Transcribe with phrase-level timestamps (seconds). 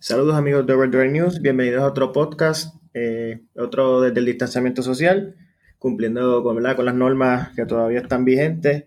[0.00, 5.34] Saludos amigos de Overdrive News, bienvenidos a otro podcast, eh, otro desde el distanciamiento social,
[5.80, 8.84] cumpliendo con, con las normas que todavía están vigentes.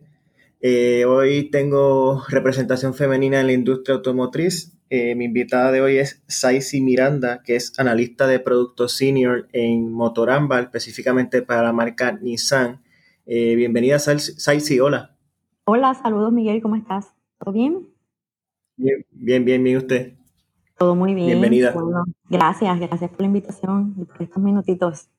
[0.61, 4.77] Eh, hoy tengo representación femenina en la industria automotriz.
[4.89, 9.91] Eh, mi invitada de hoy es Saisi Miranda, que es analista de productos senior en
[9.91, 12.83] Motoramba, específicamente para la marca Nissan.
[13.25, 15.17] bienvenida Saisi, hola.
[15.65, 17.13] Hola, saludos Miguel, ¿cómo estás?
[17.37, 17.89] ¿Todo bien?
[18.77, 20.20] Bien, bien, bien, bien usted.
[20.81, 21.27] Todo muy bien.
[21.27, 21.75] Bienvenida.
[22.27, 25.09] gracias, gracias por la invitación y por estos minutitos.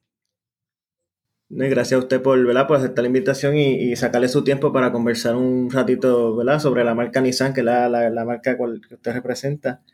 [1.49, 2.67] gracias a usted por, ¿verdad?
[2.67, 6.59] por aceptar la invitación y, sacarle su tiempo para conversar un ratito ¿verdad?
[6.59, 9.85] sobre la marca Nissan, que es la, la, marca que usted representa.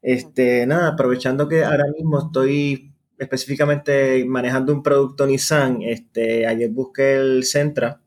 [0.00, 7.16] Este, nada, aprovechando que ahora mismo estoy específicamente manejando un producto Nissan, este, ayer busqué
[7.16, 8.00] el Centra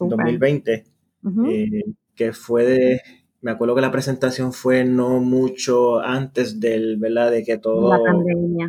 [0.00, 0.72] 2020,
[1.52, 1.82] eh,
[2.16, 3.00] que fue de
[3.42, 7.32] me acuerdo que la presentación fue no mucho antes del, ¿verdad?
[7.32, 7.92] De que todo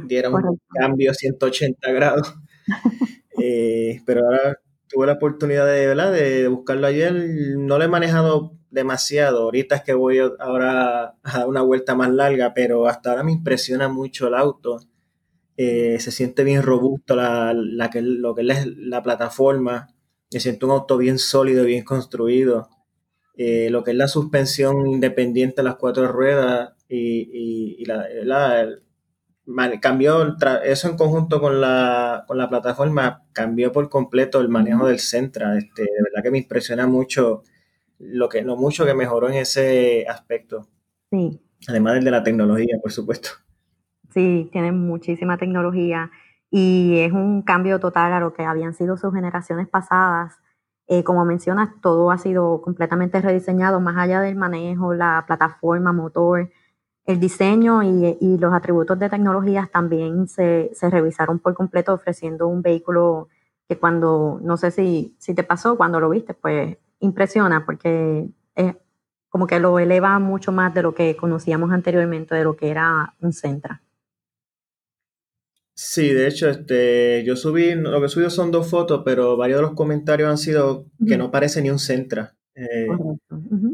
[0.07, 2.35] diera un cambio 180 grados.
[3.45, 6.13] Eh, pero ahora tuve la oportunidad de, ¿verdad?
[6.13, 7.11] de buscarlo ayer.
[7.57, 9.41] No lo he manejado demasiado.
[9.41, 13.31] Ahorita es que voy ahora a dar una vuelta más larga, pero hasta ahora me
[13.31, 14.79] impresiona mucho el auto.
[15.57, 19.87] Eh, se siente bien robusto la, la que, lo que es la plataforma.
[20.31, 22.69] Me siento un auto bien sólido, bien construido.
[23.35, 28.05] Eh, lo que es la suspensión independiente de las cuatro ruedas y, la,
[29.81, 34.99] cambió eso en conjunto con la, con la plataforma, cambió por completo el manejo del
[34.99, 35.57] Centra.
[35.57, 37.43] Este, de verdad que me impresiona mucho
[37.97, 40.67] lo que lo mucho que mejoró en ese aspecto.
[41.09, 41.41] Sí.
[41.67, 43.29] Además del de la tecnología, por supuesto.
[44.13, 46.11] Sí, tiene muchísima tecnología
[46.51, 50.42] y es un cambio total a lo que habían sido sus generaciones pasadas
[50.87, 56.49] eh, como mencionas, todo ha sido completamente rediseñado, más allá del manejo, la plataforma, motor,
[57.05, 63.29] el diseño y, los atributos de tecnologías también se, revisaron por completo, ofreciendo un vehículo
[63.67, 68.75] que cuando, no sé si, si te pasó, cuando lo viste, pues impresiona porque es
[69.29, 73.15] como que lo eleva mucho más de lo que conocíamos anteriormente, de lo que era
[73.21, 73.81] un Centra.
[75.75, 79.63] Sí, de hecho, este, yo subí, lo que subí son dos fotos, pero varios de
[79.63, 82.35] los comentarios han sido que no parece ni un Centra.
[82.55, 82.87] Eh,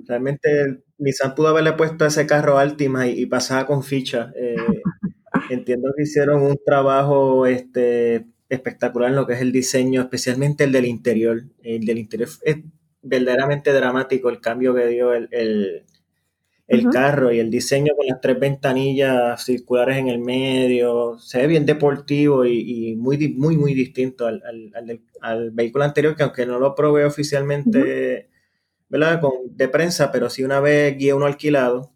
[0.08, 4.32] realmente Nissan pudo haberle puesto ese carro Altima y, pasaba con ficha.
[4.38, 4.56] Eh,
[5.50, 10.72] entiendo que hicieron un trabajo este, espectacular en lo que es el diseño, especialmente el
[10.72, 11.44] del interior.
[11.62, 12.58] El del interior es
[13.02, 15.86] verdaderamente dramático el cambio que dio el, el
[16.92, 21.66] carro y el diseño con las tres ventanillas circulares en el medio, se ve bien
[21.66, 24.44] deportivo y, muy, muy, muy distinto al,
[25.22, 28.30] al, vehículo anterior, que aunque no lo probé oficialmente,
[28.88, 29.20] ¿verdad?
[29.20, 31.92] Con, de prensa, pero sí una vez guié uno alquilado,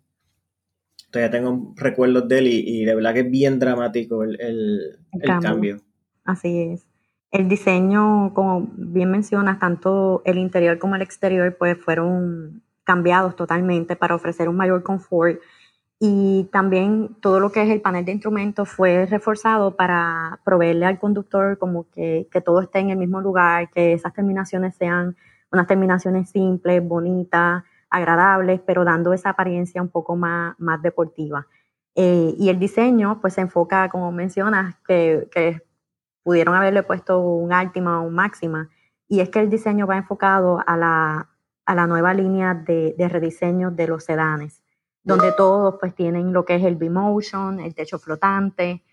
[1.12, 5.50] todavía tengo recuerdos de él y, de verdad que es bien dramático el, el cambio.
[5.50, 5.82] cambio.
[6.24, 6.88] Así es.
[7.32, 13.96] El diseño, como bien mencionas, tanto el interior como el exterior, pues fueron cambiados totalmente
[13.96, 15.40] para ofrecer un mayor confort.
[16.00, 21.00] Y también todo lo que es el panel de instrumentos fue reforzado para proveerle al
[21.00, 25.16] conductor como que, que todo esté en el mismo lugar, que esas terminaciones sean
[25.52, 31.48] unas terminaciones simples, bonitas, agradables, pero dando esa apariencia un poco más, más deportiva.
[31.96, 35.62] Eh, y el diseño, pues se enfoca, como mencionas, que, que,
[36.24, 38.70] pudieron haberle puesto un Altima o un Máxima,
[39.10, 41.30] y es que el diseño va enfocado a la,
[41.66, 44.62] a la nueva línea de, rediseño de los sedanes,
[45.04, 48.84] donde todos pues tienen lo que es el B-Motion, el techo flotante,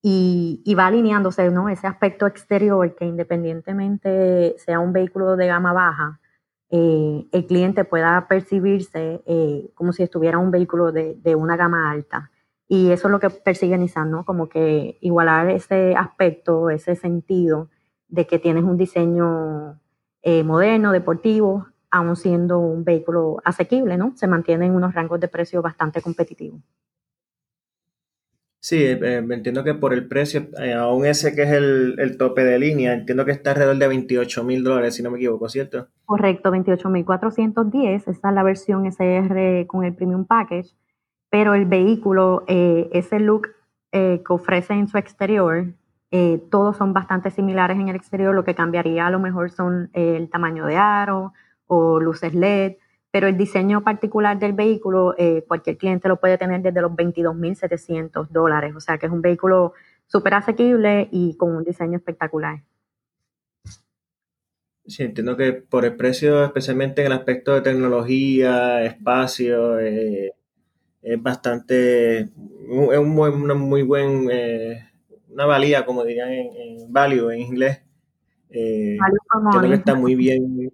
[0.00, 1.68] y, va alineándose ¿no?
[1.68, 6.20] ese aspecto exterior que independientemente sea un vehículo de gama baja,
[6.70, 12.30] eh, el cliente pueda percibirse eh, como si estuviera un vehículo de, una gama alta.
[12.68, 14.24] Y eso es lo que persigue Nissan, ¿no?
[14.24, 17.70] Como que igualar ese aspecto, ese sentido
[18.08, 19.80] de que tienes un diseño
[20.22, 24.12] eh, moderno, deportivo, aún siendo un vehículo asequible, ¿no?
[24.16, 26.60] Se mantiene en unos rangos de precio bastante competitivos.
[28.60, 32.42] Sí, eh, eh, entiendo que por el precio, eh, aún ese que es el, tope
[32.42, 35.86] de línea, entiendo que está alrededor de 28 mil dólares, si no me equivoco, ¿cierto?
[36.04, 40.70] Correcto, 28 mil 410, esta es la versión SR con el Premium Package,
[41.30, 43.48] pero el vehículo, ese look
[43.92, 45.66] que ofrece en su exterior,
[46.50, 50.28] todos son bastante similares en el exterior, lo que cambiaría a lo mejor son el
[50.30, 51.32] tamaño de aro,
[51.68, 52.76] o luces LED,
[53.10, 58.28] pero el diseño particular del vehículo, eh, cualquier cliente lo puede tener desde los 22.700
[58.28, 59.72] dólares, o sea que es un vehículo
[60.06, 62.62] súper asequible y con un diseño espectacular.
[64.86, 70.32] Sí, entiendo que por el precio, especialmente en el aspecto de tecnología, espacio, eh,
[71.02, 72.30] es bastante, es
[72.68, 74.88] un, una muy buen, eh,
[75.28, 77.82] una valía, como dirían en, value en inglés.
[78.50, 78.96] Eh,
[79.60, 80.72] que está muy bien.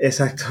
[0.00, 0.44] Exacto.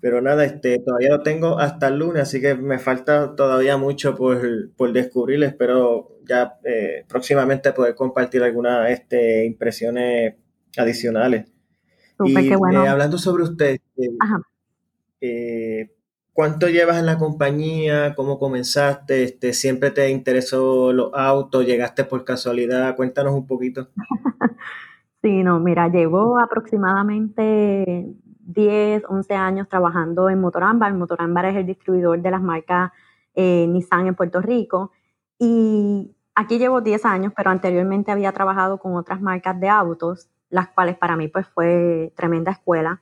[0.00, 4.14] Pero nada, este, todavía lo tengo hasta el lunes, así que me falta todavía mucho
[4.16, 5.42] por, por descubrir.
[5.42, 10.34] Espero ya eh, próximamente poder compartir algunas este, impresiones
[10.76, 11.50] adicionales.
[12.24, 12.56] y eh,
[12.88, 13.80] hablando sobre usted,
[15.20, 15.90] eh,
[16.32, 18.14] ¿cuánto llevas en la compañía?
[18.14, 19.24] ¿Cómo comenzaste?
[19.24, 21.66] Este, ¿Siempre te interesó los autos?
[21.66, 22.94] ¿Llegaste por casualidad?
[22.96, 23.88] Cuéntanos un poquito.
[25.22, 28.14] sí, no, mira, llevo aproximadamente
[28.52, 30.92] 10, 11 años trabajando en Motorámbar.
[30.94, 32.92] Motorámbar es el distribuidor de las marcas
[33.34, 34.92] eh, Nissan en Puerto Rico.
[35.38, 40.68] Y aquí llevo 10 años, pero anteriormente había trabajado con otras marcas de autos, las
[40.68, 43.00] cuales para mí pues fue tremenda escuela,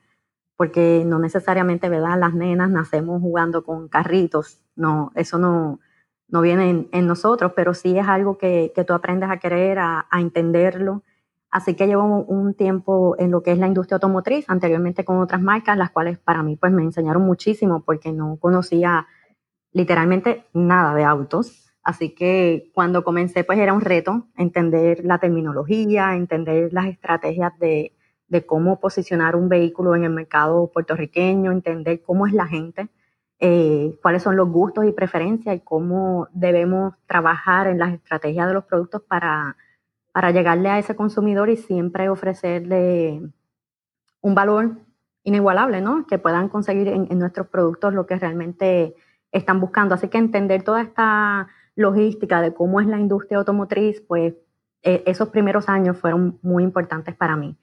[0.56, 2.18] porque no necesariamente, ¿verdad?
[2.18, 5.80] Las nenas nacemos jugando con carritos, no, eso no,
[6.28, 10.06] no viene en, nosotros, pero sí es algo que, que tú aprendes a querer, a,
[10.10, 11.02] a entenderlo
[11.50, 15.40] Así que llevo un tiempo en lo que es la industria automotriz, anteriormente con otras
[15.40, 19.06] marcas, las cuales para mí pues me enseñaron muchísimo porque no conocía
[19.72, 21.72] literalmente nada de autos.
[21.82, 27.94] Así que cuando comencé pues era un reto entender la terminología, entender las estrategias de,
[28.46, 32.90] cómo posicionar un vehículo en el mercado puertorriqueño, entender cómo es la gente,
[33.40, 38.54] eh, cuáles son los gustos y preferencias y cómo debemos trabajar en las estrategias de
[38.54, 39.56] los productos para
[40.18, 43.22] para llegarle a ese consumidor y siempre ofrecerle
[44.20, 44.72] un valor
[45.22, 46.08] inigualable, ¿no?
[46.08, 48.96] Que puedan conseguir en, nuestros productos lo que realmente
[49.30, 49.94] están buscando.
[49.94, 54.34] Así que entender toda esta logística de cómo es la industria automotriz, pues
[54.82, 57.56] e, esos primeros años fueron muy importantes para mí.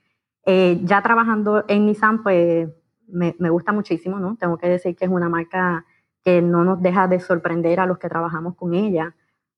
[0.45, 2.69] Eh, ya trabajando en Nissan, pues
[3.09, 4.37] me, me, gusta muchísimo, ¿no?
[4.39, 5.85] Tengo que decir que es una marca
[6.23, 9.13] que no nos deja de sorprender a los que trabajamos con ella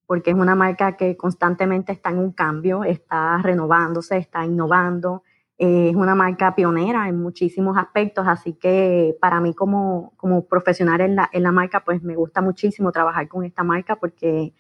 [0.08, 5.24] porque es una marca que constantemente está en un cambio, está renovándose, está innovando,
[5.60, 11.02] eh, es una marca pionera en muchísimos aspectos, así que para mí como, como profesional
[11.02, 14.54] en la, en la marca, pues me gusta muchísimo trabajar con esta marca porque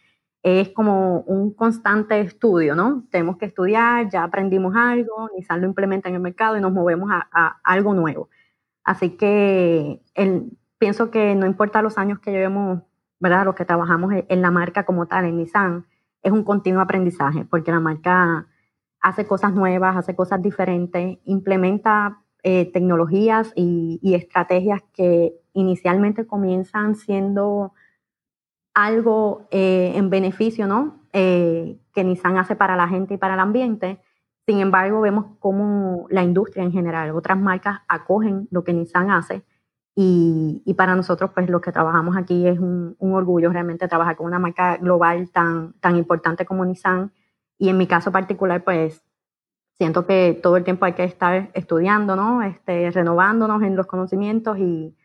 [0.44, 3.05] es como un constante estudio, ¿no?
[3.11, 7.09] Tenemos que estudiar, ya aprendimos algo, Nissan lo implementa en el mercado y nos movemos
[7.11, 8.29] a, algo nuevo.
[8.83, 10.01] Así que
[10.77, 12.81] pienso que no importa los años que llevemos
[13.19, 13.45] ¿verdad?
[13.45, 15.85] Los que trabajamos en la marca como tal, en Nissan,
[16.21, 18.47] es un continuo aprendizaje, porque la marca
[19.01, 27.73] hace cosas nuevas, hace cosas diferentes, implementa eh, tecnologías y, estrategias que inicialmente comienzan siendo
[28.73, 31.01] algo eh, en beneficio, ¿no?
[31.13, 33.99] Eh, que Nissan hace para la gente y para el ambiente.
[34.45, 39.43] Sin embargo, vemos cómo la industria en general, otras marcas acogen lo que Nissan hace
[39.99, 44.38] y, para nosotros, pues los que trabajamos aquí es un, orgullo realmente trabajar con una
[44.38, 47.11] marca global tan, tan importante como Nissan.
[47.57, 49.01] Y en mi caso particular, pues
[49.79, 52.44] siento que todo el tiempo hay que estar estudiando, ¿no?
[52.44, 54.95] Este, renovándonos en los conocimientos y,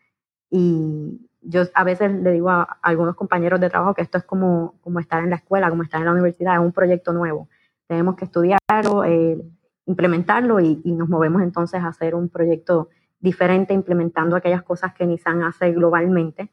[1.41, 4.99] yo a veces le digo a, algunos compañeros de trabajo que esto es como, como
[4.99, 7.49] estar en la escuela, como estar en la universidad, es un proyecto nuevo.
[7.87, 9.43] Tenemos que estudiarlo, eh,
[9.87, 12.89] implementarlo y, nos movemos entonces a hacer un proyecto
[13.23, 16.51] diferente implementando aquellas cosas que Nissan hace globalmente,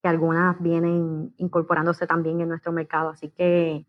[0.00, 3.10] que algunas vienen incorporándose también en nuestro mercado.
[3.10, 3.86] Así que,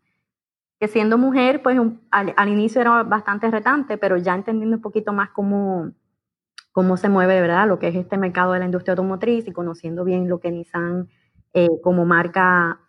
[0.80, 1.78] que siendo mujer, pues
[2.10, 5.92] al, inicio era bastante retante, pero ya entendiendo un poquito más cómo,
[6.72, 7.68] cómo se mueve, ¿verdad?
[7.68, 11.08] Lo que es este mercado de la industria automotriz y conociendo bien lo que Nissan
[11.52, 12.80] eh, como marca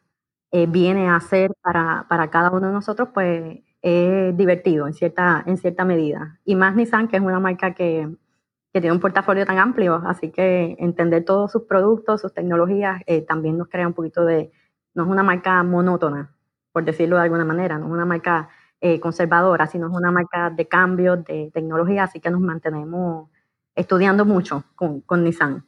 [0.51, 5.43] eh, viene a hacer para, para cada uno de nosotros, pues es divertido en cierta,
[5.45, 6.39] en cierta medida.
[6.45, 8.09] Y más Nissan, que es una marca que
[8.75, 13.21] que tiene un portafolio tan amplio, así que entender todos sus productos, sus tecnologías, eh,
[13.21, 14.51] también nos crea un poquito de,
[14.93, 16.35] no es una marca monótona,
[16.73, 18.49] por decirlo de alguna manera, no es una marca
[18.81, 23.29] eh, conservadora, sino es una marca de cambios, de tecnología, así que nos mantenemos
[23.75, 25.63] estudiando mucho con, Nissan.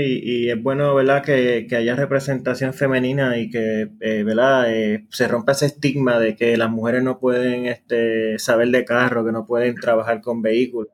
[0.00, 4.68] y, es bueno, ¿verdad?, que, que, haya representación femenina y que, eh, ¿verdad?,
[5.10, 9.32] se rompa ese estigma de que las mujeres no pueden este, saber de carro, que
[9.32, 10.93] no pueden trabajar con vehículos.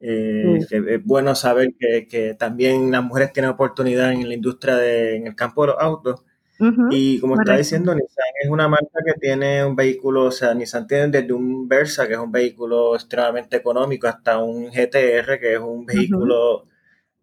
[0.00, 5.26] Eh, es bueno saber que, también las mujeres tienen oportunidad en la industria, de, en
[5.26, 6.24] el campo de los autos.
[6.90, 10.86] y como está diciendo, Nissan es una marca que tiene un vehículo, o sea, Nissan
[10.86, 15.60] tiene desde un Versa, que es un vehículo extremadamente económico, hasta un GTR, que es
[15.60, 16.66] un vehículo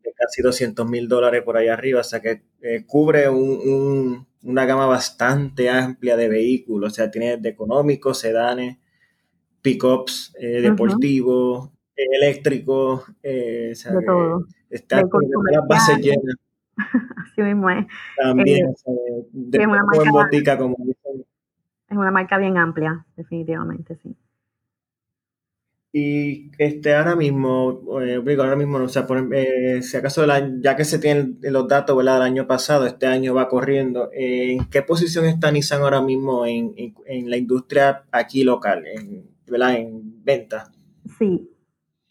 [0.04, 4.86] de casi 200 mil dólares por ahí arriba, o sea, que eh, cubre una gama
[4.88, 8.78] bastante amplia de vehículos, o sea, tiene de económicos, sedanes,
[9.62, 13.94] pickups, eh, deportivos, eléctrico, eh, o sea,
[14.70, 16.36] está con las bases llenas.
[17.18, 17.86] Así mismo es.
[18.18, 20.76] También, eh, de es una marca, botica, como
[21.90, 24.16] Es una marca bien amplia, definitivamente, sí.
[25.94, 30.26] Y este, ahora mismo, eh, ahora mismo, o sea, por, eh, si acaso,
[30.62, 34.84] ya que se tienen los datos del año pasado, este año va corriendo, ¿en qué
[34.84, 39.76] posición está Nissan ahora mismo en, en, la industria aquí local, en, ¿verdad?
[39.76, 40.72] en venta?
[41.18, 41.50] Sí,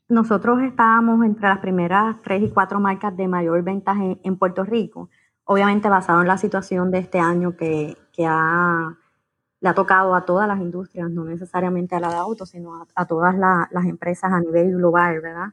[0.08, 5.10] nosotros estábamos entre las primeras tres y cuatro marcas de mayor ventas en, Puerto Rico,
[5.44, 8.96] obviamente basado en la situación de este año que, que ha,
[9.60, 13.06] le ha tocado a todas las industrias, no necesariamente a la de autos, sino a,
[13.06, 15.48] todas las empresas a nivel global, ¿verdad?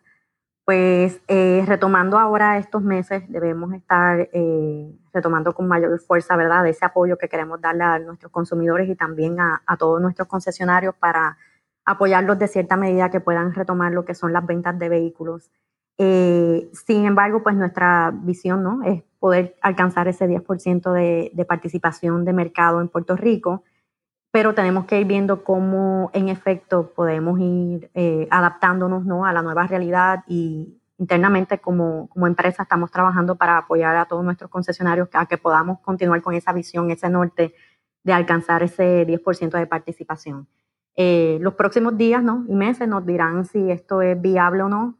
[0.65, 6.85] Pues eh, retomando ahora estos meses, debemos estar eh, retomando con mayor fuerza, ¿verdad?, ese
[6.85, 11.37] apoyo que queremos darle a nuestros consumidores y también a, a todos nuestros concesionarios para
[11.85, 15.51] apoyarlos de cierta medida que puedan retomar lo que son las ventas de vehículos.
[15.97, 18.83] Eh, sin embargo, pues nuestra visión ¿no?
[18.83, 23.63] es poder alcanzar ese 10% de, de, participación de mercado en Puerto Rico,
[24.31, 29.25] pero tenemos que ir viendo cómo en efecto podemos ir eh, adaptándonos ¿no?
[29.25, 34.23] a la nueva realidad y internamente como, como empresa estamos trabajando para apoyar a todos
[34.23, 37.53] nuestros concesionarios a que podamos continuar con esa visión, ese norte
[38.03, 40.47] de alcanzar ese 10% de participación.
[40.95, 42.45] Eh, los próximos días ¿no?
[42.47, 44.97] y meses nos dirán si esto es viable o no.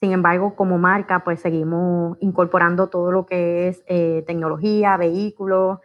[0.00, 5.78] Sin embargo, como marca, pues seguimos incorporando todo lo que es eh, tecnología, vehículos.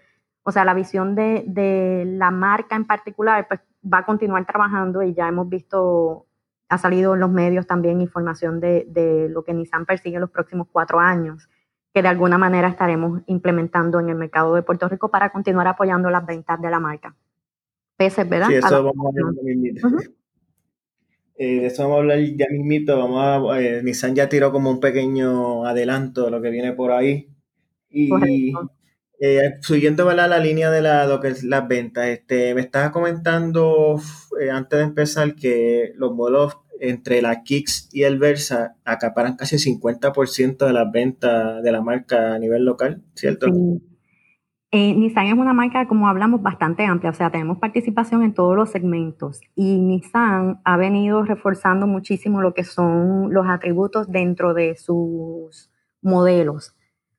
[0.43, 5.13] O sea, la visión de, la marca en particular, pues va a continuar trabajando y
[5.13, 6.25] ya hemos visto,
[6.69, 10.31] ha salido en los medios también información de, de lo que Nissan persigue en los
[10.31, 11.47] próximos cuatro años,
[11.93, 16.09] que de alguna manera estaremos implementando en el mercado de Puerto Rico para continuar apoyando
[16.09, 17.15] las ventas de la marca
[17.97, 18.47] peces, ¿verdad?
[18.47, 19.33] Sí, eso vamos a hablar
[21.39, 22.97] eh, de eso vamos a hablar ya mismito.
[22.97, 26.91] Vamos a, eh, Nissan ya tiró como un pequeño adelanto de lo que viene por
[26.91, 27.29] ahí.
[27.89, 28.09] Y
[29.19, 33.99] eh, siguiendo la línea de la, lo que es las ventas, este, me estabas comentando
[34.51, 39.61] antes de empezar que los modelos entre la Kicks y el Versa acaparan casi el
[39.61, 43.47] 50% de las ventas de la marca a nivel local, ¿cierto?
[43.47, 43.96] Sí.
[44.71, 48.55] Eh, Nissan es una marca, como hablamos, bastante amplia, o sea, tenemos participación en todos
[48.55, 49.39] los segmentos.
[49.55, 55.71] Y Nissan ha venido reforzando muchísimo lo que son los atributos dentro de sus
[56.01, 56.75] modelos.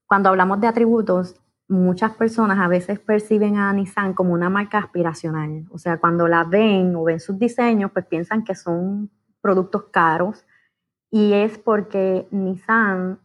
[0.07, 5.65] Cuando hablamos de atributos, muchas personas a veces perciben a Nissan como una marca aspiracional,
[5.71, 10.45] o sea, cuando la ven o ven sus diseños, pues piensan que son productos caros.
[11.11, 13.21] Y es porque Nissan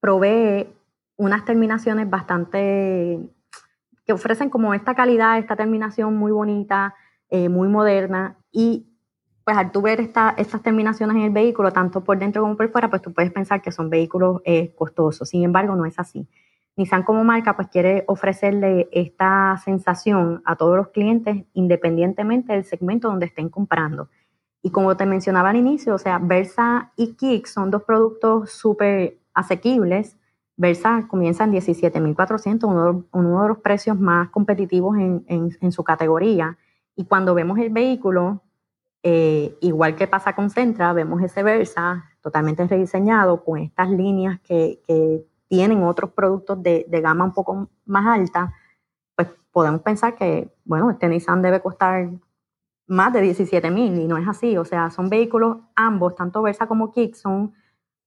[0.00, 0.68] provee
[1.16, 3.20] unas terminaciones bastante
[4.04, 6.94] que ofrecen como esta calidad, esta terminación muy bonita,
[7.30, 8.86] eh, muy moderna y
[9.44, 12.70] pues al tú ver esta, estas terminaciones en el vehículo, tanto por dentro como por
[12.70, 15.28] fuera, pues tú puedes pensar que son vehículos eh, costosos.
[15.28, 16.26] Sin embargo, no es así.
[16.76, 23.08] Nissan como marca pues quiere ofrecerle esta sensación a todos los clientes independientemente del segmento
[23.08, 24.08] donde estén comprando.
[24.62, 29.18] Y como te mencionaba al inicio, o sea, Versa y Kick son dos productos súper
[29.34, 30.16] asequibles
[30.56, 36.56] Versa comienza en 17.400, uno, uno de los precios más competitivos en, su categoría.
[36.94, 38.42] Y cuando vemos el vehículo,
[39.02, 44.80] eh, igual que pasa con Centra, vemos ese Versa totalmente rediseñado con estas líneas que,
[45.46, 48.54] tienen otros productos de, gama un poco más alta,
[49.14, 52.10] pues podemos pensar que, bueno, este Nissan debe costar
[52.86, 54.56] más de 17.000 y no es así.
[54.56, 57.54] O sea, son vehículos ambos, tanto Versa como Kick, son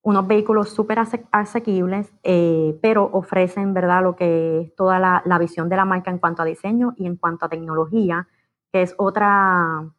[0.01, 0.99] unos vehículos súper
[1.31, 6.19] asequibles, eh, pero ofrecen, ¿verdad?, lo que es toda la, visión de la marca en
[6.19, 8.27] cuanto a diseño y en cuanto a tecnología,
[8.71, 9.91] que es otra,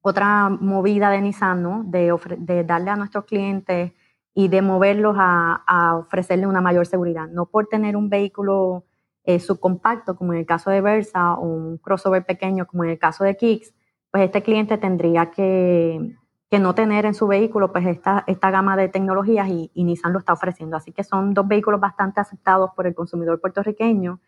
[0.00, 1.84] otra movida de Nissan, ¿no?
[1.84, 3.92] De, darle a nuestros clientes
[4.34, 7.28] y de moverlos a, a, ofrecerle una mayor seguridad.
[7.28, 8.84] No por tener un vehículo
[9.24, 12.98] eh, subcompacto, como en el caso de Versa, o un crossover pequeño, como en el
[12.98, 13.74] caso de Kicks,
[14.10, 16.16] pues este cliente tendría que
[16.50, 20.18] que no tener en su vehículo pues esta, esta gama de tecnologías y, Nissan lo
[20.18, 20.76] está ofreciendo.
[20.76, 24.20] Así que son dos vehículos bastante aceptados por el consumidor puertorriqueño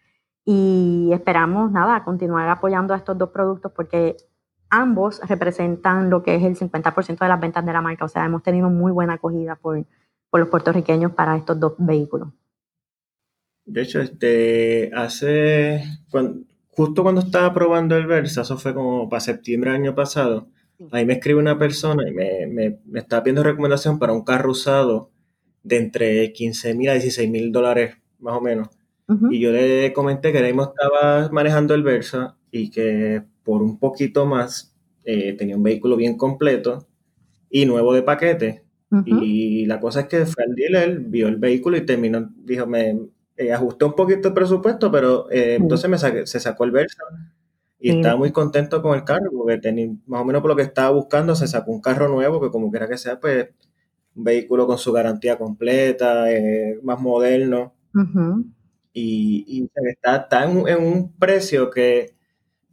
[0.45, 4.17] y esperamos, nada, continuar apoyando a estos dos productos porque
[4.71, 8.05] ambos representan lo que es el 50% de las ventas de la marca.
[8.05, 9.85] O sea, hemos tenido muy buena acogida por,
[10.31, 12.29] por los puertorriqueños para estos dos vehículos.
[13.64, 15.85] De hecho, este, hace,
[16.71, 20.49] justo cuando estaba probando el Versa, eso fue como para septiembre del año pasado,
[20.91, 24.51] Ahí me escribe una persona y me, me, me está pidiendo recomendación para un carro
[24.51, 25.11] usado
[25.62, 28.69] de entre 15 mil a 16 mil dólares, más o menos.
[29.31, 33.79] Y yo le comenté que ahora mismo estaba manejando el Versa y que por un
[33.79, 34.75] poquito más
[35.05, 36.87] eh, tenía un vehículo bien completo
[37.51, 38.65] y nuevo de paquete.
[39.07, 43.01] Y la cosa es que fue al dealer, vio el vehículo y terminó, dijo, me,
[43.37, 47.03] eh, ajusté un poquito el presupuesto, pero eh, entonces me se sacó el Versa
[47.83, 50.62] y estaba muy contento con el carro, porque tenía, más o menos por lo que
[50.62, 53.49] estaba buscando, se sacó un carro nuevo, que como quiera que sea, pues
[54.15, 57.75] un vehículo con su garantía completa, eh, más moderno.
[58.93, 62.15] Y, está, está en, un precio que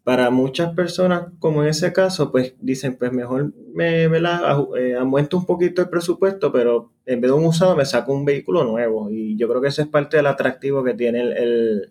[0.03, 4.95] para muchas personas, como en ese caso, pues dicen, pues mejor me, me la, eh,
[4.95, 8.63] aumento un poquito el presupuesto, pero en vez de un usado me saco un vehículo
[8.63, 9.09] nuevo.
[9.09, 11.89] Y yo creo que ese es parte del atractivo que tiene el,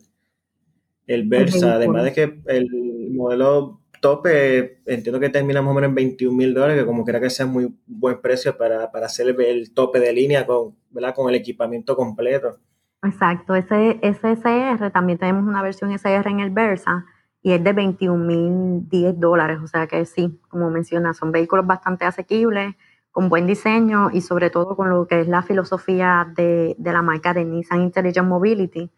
[1.06, 1.74] el, Versa.
[1.74, 2.87] Además de que el
[3.18, 7.20] modelo tope, entiendo que termina más o menos en 21 mil dólares, que como quiera
[7.20, 11.14] que sea muy buen precio para, hacer el, tope de línea con, ¿verdad?
[11.14, 12.58] con el equipamiento completo.
[13.02, 17.06] Exacto, ese, ese SR, también tenemos una versión SR en el Versa
[17.42, 21.66] y es de 21 mil 10 dólares, o sea que sí, como mencionas, son vehículos
[21.66, 22.74] bastante asequibles,
[23.12, 27.02] con buen diseño y sobre todo con lo que es la filosofía de, de la
[27.02, 28.90] marca de Nissan Intelligent Mobility,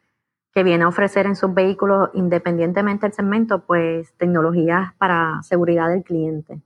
[0.52, 6.02] que viene a ofrecer en sus vehículos, independientemente del segmento, pues tecnologías para seguridad del
[6.02, 6.61] cliente.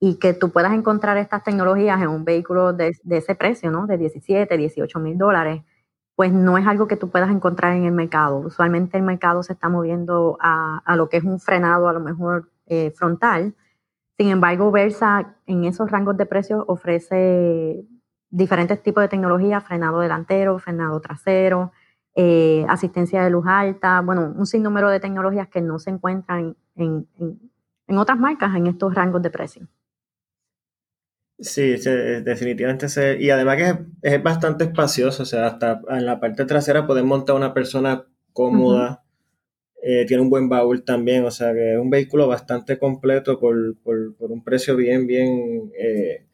[0.00, 3.86] Y que tú puedas encontrar estas tecnologías en un vehículo de, ese precio, ¿no?
[3.86, 5.62] De 17, 18 mil dólares,
[6.14, 8.38] pues no es algo que tú puedas encontrar en el mercado.
[8.38, 12.50] Usualmente el mercado se está moviendo a, lo que es un frenado a lo mejor
[12.66, 13.54] eh, frontal.
[14.16, 17.84] Sin embargo, Versa en esos rangos de precios ofrece
[18.30, 21.72] diferentes tipos de tecnología, frenado delantero, frenado trasero,
[22.14, 27.06] eh, asistencia de luz alta, bueno, un sinnúmero de tecnologías que no se encuentran en,
[27.88, 29.68] otras marcas en estos rangos de precio.
[31.38, 31.76] Sí,
[32.24, 32.88] definitivamente.
[32.88, 37.06] Se, y además que es, bastante espacioso, o sea, hasta en la parte trasera pueden
[37.06, 39.04] montar una persona cómoda,
[39.80, 43.54] eh, tiene un buen baúl también, o sea que es un vehículo bastante completo por,
[43.84, 46.26] un precio bien, bien eh,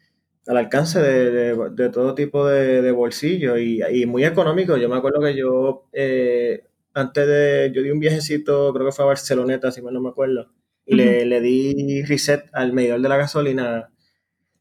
[0.46, 4.76] al alcance de, todo tipo de, bolsillos y, muy económico.
[4.76, 9.04] Yo me acuerdo que yo, eh, antes de, yo di un viajecito, creo que fue
[9.04, 10.50] a Barceloneta, si mal no me acuerdo,
[10.86, 13.90] y le, di reset al medidor de la gasolina.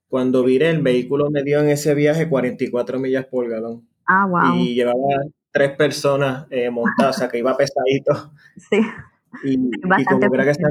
[0.07, 3.87] Cuando viré, el vehículo me dio en ese viaje 44 millas por galón.
[4.05, 4.55] Ah, wow.
[4.55, 8.31] Y llevaba tres personas eh, montadas, o sea que iba pesadito.
[8.69, 8.79] Sí.
[9.43, 10.69] Y, y como que está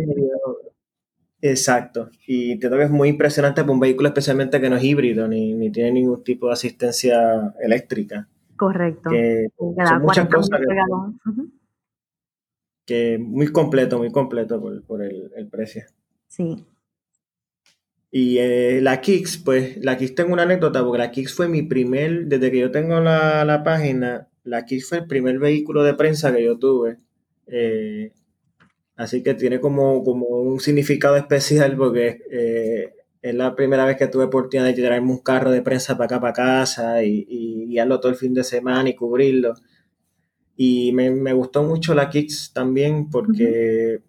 [1.43, 2.09] Exacto.
[2.25, 5.71] Y entiendo que es muy impresionante para un vehículo especialmente que no es híbrido ni,
[5.73, 8.29] tiene ningún tipo de asistencia eléctrica.
[8.57, 9.11] Correcto.
[9.11, 10.61] Que son muchas cosas
[12.87, 15.83] que, muy completo, muy completo por, el, precio.
[16.29, 16.65] Sí.
[18.13, 21.63] Y eh, la Kicks, pues la Kicks tengo una anécdota porque la Kicks fue mi
[21.63, 25.95] primer, desde que yo tengo la, la página, la Kicks fue el primer vehículo de
[25.95, 26.99] prensa que yo tuve.
[27.49, 28.13] Eh,
[28.97, 34.09] Así que tiene como, como un significado especial porque eh, es la primera vez que
[34.09, 38.01] tuve oportunidad de llevarme un carro de prensa para acá, para casa y, y guiarlo
[38.01, 39.55] todo el fin de semana y cubrirlo.
[40.57, 44.01] Y me, gustó mucho la Kicks también porque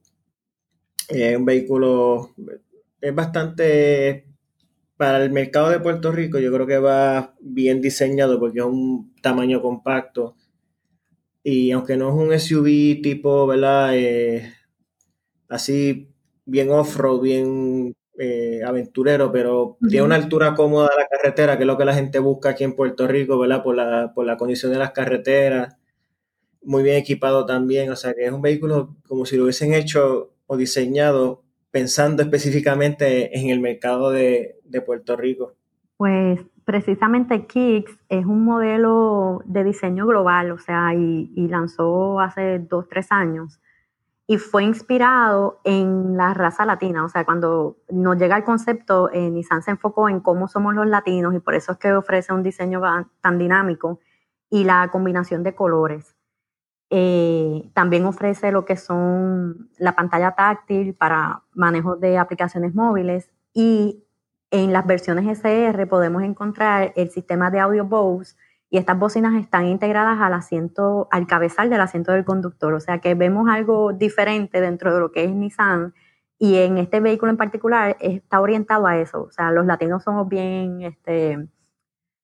[1.09, 2.31] es un vehículo,
[3.01, 4.27] es bastante,
[4.97, 9.13] para el mercado de Puerto Rico yo creo que va bien diseñado porque es un
[9.21, 10.35] tamaño compacto.
[11.43, 13.97] Y aunque no es un SUV tipo, ¿verdad?
[13.97, 14.53] Eh,
[15.53, 16.09] así
[16.45, 21.67] bien off-road, bien eh, aventurero, pero tiene una altura cómoda a la carretera, que es
[21.67, 23.63] lo que la gente busca aquí en Puerto Rico, ¿verdad?
[23.63, 25.77] Por la, por la condición de las carreteras.
[26.63, 30.33] Muy bien equipado también, o sea que es un vehículo como si lo hubiesen hecho
[30.47, 35.53] o diseñado pensando específicamente en el mercado de, Puerto Rico.
[35.97, 42.57] Pues precisamente Kicks es un modelo de diseño global, o sea, y, y lanzó hace
[42.57, 43.59] dos, tres años
[44.25, 47.03] y fue inspirado en la raza latina.
[47.03, 50.87] O sea, cuando nos llega el concepto, eh, Nissan se enfocó en cómo somos los
[50.87, 52.81] latinos y por eso es que ofrece un diseño
[53.21, 53.99] tan dinámico
[54.49, 56.15] y la combinación de colores.
[56.89, 64.03] Eh, también ofrece lo que son la pantalla táctil para manejo de aplicaciones móviles y
[64.51, 68.35] en las versiones SR podemos encontrar el sistema de audio Bose
[68.73, 72.97] y estas bocinas están integradas al asiento, al cabezal del asiento del conductor, o sea
[72.97, 75.93] que vemos algo diferente dentro de lo que es Nissan
[76.39, 80.27] y en este vehículo en particular está orientado a eso, o sea, los latinos somos
[80.27, 81.47] bien, este,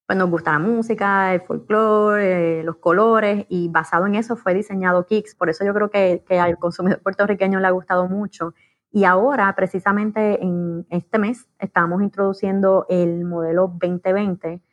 [0.08, 4.56] pues nos gusta la música, el folclore, eh, los colores y basado en eso fue
[4.56, 8.56] diseñado Kicks, por eso yo creo que, que al consumidor puertorriqueño le ha gustado mucho.
[8.92, 14.64] Y ahora, precisamente en este mes, estamos introduciendo el modelo 2020,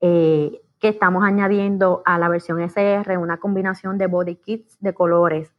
[0.00, 5.52] eh, que estamos añadiendo a la versión SR una combinación de body kits de colores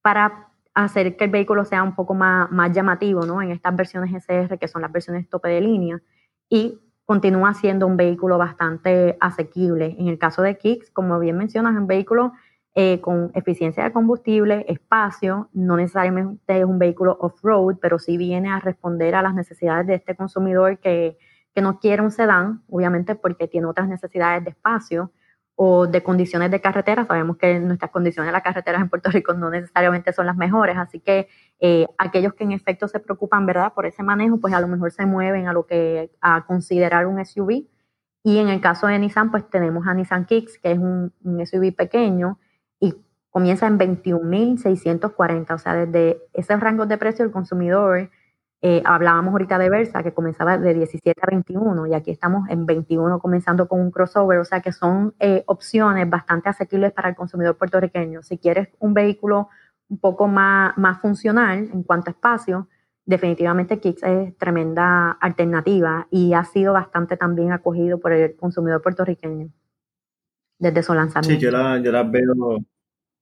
[0.00, 3.42] para hacer que el vehículo sea un poco más, llamativo ¿no?
[3.42, 6.00] en estas versiones SR, que son las versiones tope de línea,
[6.48, 9.96] y continúa siendo un vehículo bastante asequible.
[9.98, 12.32] En el caso de Kicks, como bien mencionas, es un vehículo
[12.76, 18.48] eh, con eficiencia de combustible, espacio, no necesariamente es un vehículo off-road, pero sí viene
[18.48, 21.18] a responder a las necesidades de este consumidor que,
[21.54, 25.12] que no quiere un sedán, obviamente porque tiene otras necesidades de espacio
[25.62, 27.04] o de condiciones de carretera.
[27.04, 30.76] Sabemos que nuestras condiciones de las carreteras en Puerto Rico no necesariamente son las mejores,
[30.78, 34.60] así que eh, aquellos que en efecto se preocupan, ¿verdad?, por ese manejo, pues a
[34.60, 37.66] lo mejor se mueven a lo que a considerar un SUV.
[38.22, 41.46] Y en el caso de Nissan, pues tenemos a Nissan Kicks, que es un, un
[41.46, 42.38] SUV pequeño
[42.78, 42.94] y
[43.30, 48.10] comienza en 21.640, o sea, desde esos rangos de precio el consumidor
[48.62, 52.66] eh, hablábamos ahorita de Versa, que comenzaba de 17 a 21, y aquí estamos en
[52.66, 57.14] 21 comenzando con un crossover, o sea que son eh, opciones bastante asequibles para el
[57.14, 58.22] consumidor puertorriqueño.
[58.22, 59.48] Si quieres un vehículo
[59.88, 62.68] un poco más, más funcional en cuanto a espacio,
[63.06, 69.48] definitivamente Kicks es tremenda alternativa y ha sido bastante también acogido por el consumidor puertorriqueño
[70.58, 71.40] desde su lanzamiento.
[71.40, 72.58] Sí, yo, la, yo las veo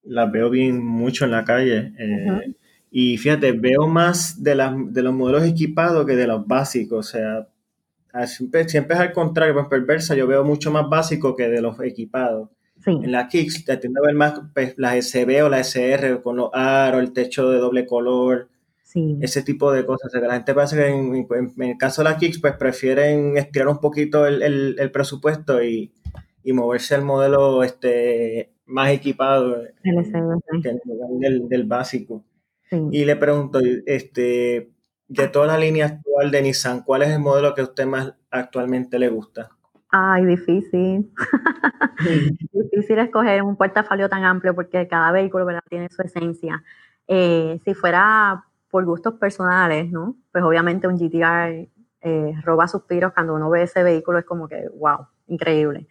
[0.02, 1.92] las veo bien mucho en la calle.
[1.98, 2.54] Eh,
[2.90, 4.56] y fíjate, veo más de,
[4.90, 6.98] de los modelos equipados que de los básicos.
[6.98, 7.48] O sea,
[8.26, 11.78] siempre, siempre es al contrario, pues perversa, yo veo mucho más básico que de los
[11.80, 12.48] equipados.
[12.86, 16.36] En la Kicks te tiendo a ver más pues, las SB o la SR con
[16.36, 18.48] los aros, el techo de doble color,
[19.20, 20.06] ese tipo de cosas.
[20.06, 23.36] O sea, que la gente parece que en, el caso de la Kicks, pues prefieren
[23.36, 25.92] estirar un poquito el, el, presupuesto y,
[26.42, 32.17] y, moverse al modelo este, más equipado del, del básico.
[32.70, 34.70] Y le pregunto, este,
[35.08, 38.14] de toda la línea actual de Nissan, ¿cuál es el modelo que a usted más
[38.30, 39.50] actualmente le gusta?
[39.90, 41.10] Ay, difícil.
[42.52, 45.62] difícil escoger un portafolio tan amplio porque cada vehículo ¿verdad?
[45.68, 46.62] tiene su esencia.
[47.06, 50.16] Eh, si fuera por gustos personales, ¿no?
[50.30, 51.68] Pues obviamente un GTR
[52.00, 55.88] eh, roba suspiros cuando uno ve ese vehículo, es como que, wow, increíble.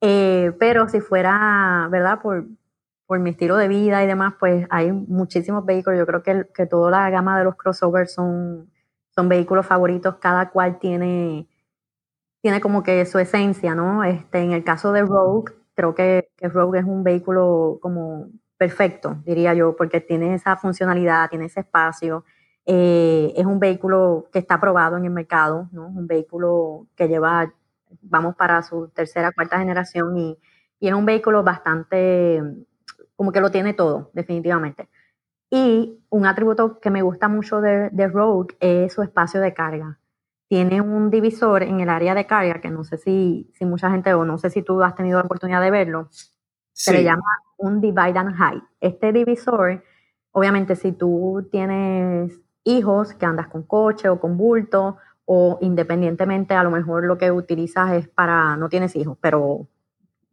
[0.00, 2.20] Eh, pero si fuera, ¿verdad?
[2.20, 2.46] Por,
[3.08, 5.98] por mi estilo de vida y demás, pues hay muchísimos vehículos.
[5.98, 8.70] Yo creo que, que toda la gama de los crossovers son,
[9.14, 10.16] son vehículos favoritos.
[10.16, 11.48] Cada cual tiene,
[12.42, 14.04] tiene como que su esencia, ¿no?
[14.04, 19.16] Este, en el caso de Rogue, creo que, que Rogue es un vehículo como perfecto,
[19.24, 22.26] diría yo, porque tiene esa funcionalidad, tiene ese espacio.
[22.66, 25.88] Eh, es un vehículo que está aprobado en el mercado, ¿no?
[25.88, 27.54] Un vehículo que lleva,
[28.02, 30.38] vamos para su tercera, cuarta generación y,
[30.78, 32.42] y es un vehículo bastante
[33.18, 34.88] como que lo tiene todo, definitivamente.
[35.50, 39.98] Y un atributo que me gusta mucho de, Rogue es su espacio de carga.
[40.46, 44.14] Tiene un divisor en el área de carga, que no sé si, si mucha gente,
[44.14, 46.08] o no sé si tú has tenido la oportunidad de verlo,
[46.72, 47.24] se le llama
[47.56, 48.62] un divide and height.
[48.80, 49.82] Este divisor,
[50.30, 56.62] obviamente si tú tienes hijos que andas con coche o con bulto, o independientemente a
[56.62, 59.66] lo mejor lo que utilizas es para, no tienes hijos, pero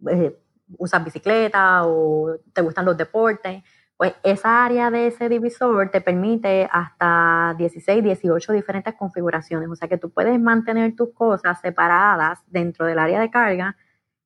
[0.07, 0.37] eh,
[0.77, 3.63] usas bicicleta o te gustan los deportes,
[3.97, 9.69] pues esa área de ese divisor te permite hasta 16, 18 diferentes configuraciones.
[9.69, 13.77] O sea que tú puedes mantener tus cosas separadas dentro del área de carga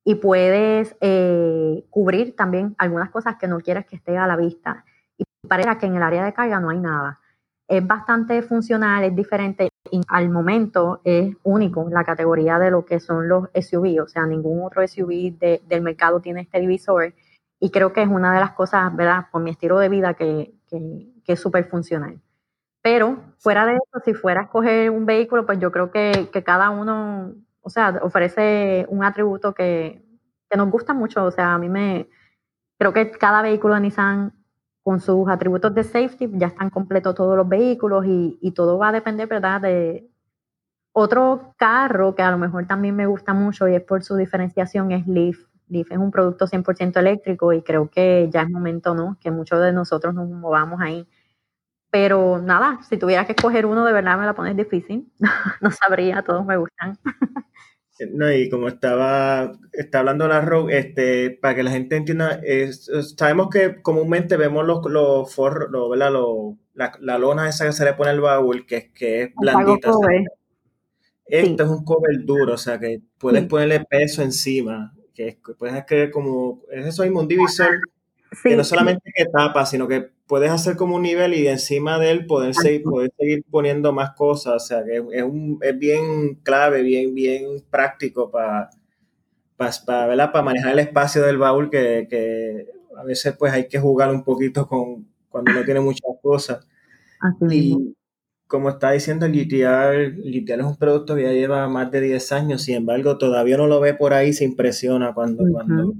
[0.04, 4.84] y puedes eh, cubrir también algunas cosas que no quieres que esté a la vista.
[5.16, 7.20] Y parece que en el área de carga no hay nada.
[7.68, 9.69] Es bastante funcional, es diferente
[10.08, 14.26] al momento es único en la categoría de lo que son los SUV, o sea,
[14.26, 17.14] ningún otro SUV del mercado tiene este divisor
[17.60, 20.54] y creo que es una de las cosas, ¿verdad?, por mi estilo de vida que,
[21.26, 22.20] es súper funcional.
[22.82, 26.70] Pero fuera de eso, si fuera a escoger un vehículo, pues yo creo que, cada
[26.70, 30.02] uno, o sea, ofrece un atributo que,
[30.50, 32.08] que nos gusta mucho, o sea, a mí me,
[32.78, 34.39] creo que cada vehículo de Nissan
[34.84, 38.92] con sus atributos de safety, ya están completos todos los vehículos y, todo va a
[38.92, 40.08] depender, ¿verdad?, de
[40.92, 44.92] otro carro que a lo mejor también me gusta mucho y es por su diferenciación
[44.92, 45.38] es Leaf.
[45.68, 49.60] Leaf es un producto 100% eléctrico y creo que ya es momento, ¿no?, que muchos
[49.62, 51.08] de nosotros nos movamos ahí.
[51.90, 55.12] Pero nada, si tuviera que escoger uno, de verdad me la pones difícil.
[55.62, 56.98] no sabría, todos me gustan.
[58.12, 62.40] No, y como estaba está hablando la Rogue, este, para que la gente entienda,
[63.16, 66.10] sabemos que comúnmente vemos los, los forros, ¿verdad?
[66.74, 69.92] la, lona esa que se le pone al baúl, que, que es blandita.
[71.26, 76.10] Esto es un cover duro, o sea que puedes ponerle peso encima, que puedes hacer
[76.10, 77.80] como, es eso mismo, un divisor
[78.42, 82.12] que no solamente que tapa, sino que puedes hacer como un nivel y encima de
[82.12, 84.54] él poder seguir, poder seguir poniendo más cosas.
[84.54, 88.70] O sea, que es, un, es bien clave, bien, bien práctico para,
[89.56, 94.10] para, para manejar el espacio del baúl que, que, a veces pues hay que jugar
[94.10, 96.64] un poquito con cuando no tiene muchas cosas.
[97.50, 97.96] y
[98.46, 102.02] como está diciendo el GTR, el GTR es un producto que ya lleva más de
[102.02, 105.92] 10 años, sin embargo todavía no lo ve por ahí, se impresiona cuando, cuando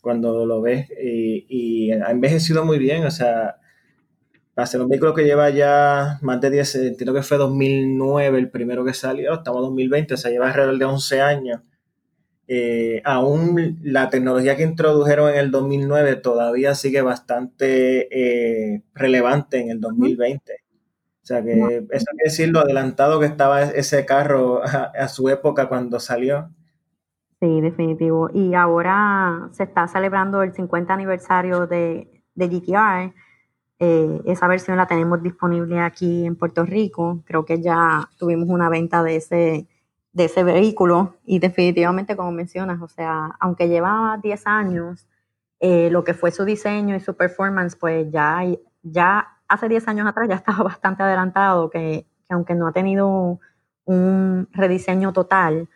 [0.00, 3.56] cuando lo ves y, y ha envejecido muy bien, o sea,
[4.54, 8.50] para ser un vehículo que lleva ya más de 10, entiendo que fue 2009 el
[8.50, 11.60] primero que salió, estamos en 2020, o sea, lleva alrededor de 11 años.
[12.52, 19.70] Eh, aún la tecnología que introdujeron en el 2009 todavía sigue bastante eh, relevante en
[19.70, 20.54] el 2020.
[21.22, 25.28] O sea que eso hay que decir lo adelantado que estaba ese carro a, su
[25.28, 26.50] época cuando salió.
[27.40, 28.30] Sí, definitivo.
[28.32, 33.14] Y ahora se está celebrando el 50 aniversario de, de GTR
[33.82, 37.22] eh, esa versión la tenemos disponible aquí en Puerto Rico.
[37.24, 39.68] Creo que ya tuvimos una venta de ese,
[40.12, 45.08] de ese vehículo y definitivamente, como mencionas, o sea, aunque lleva 10 años,
[45.60, 48.42] eh, lo que fue su diseño y su performance, pues ya,
[48.82, 53.40] ya hace 10 años atrás ya estaba bastante adelantado, que, que aunque no ha tenido
[53.86, 55.70] un rediseño total,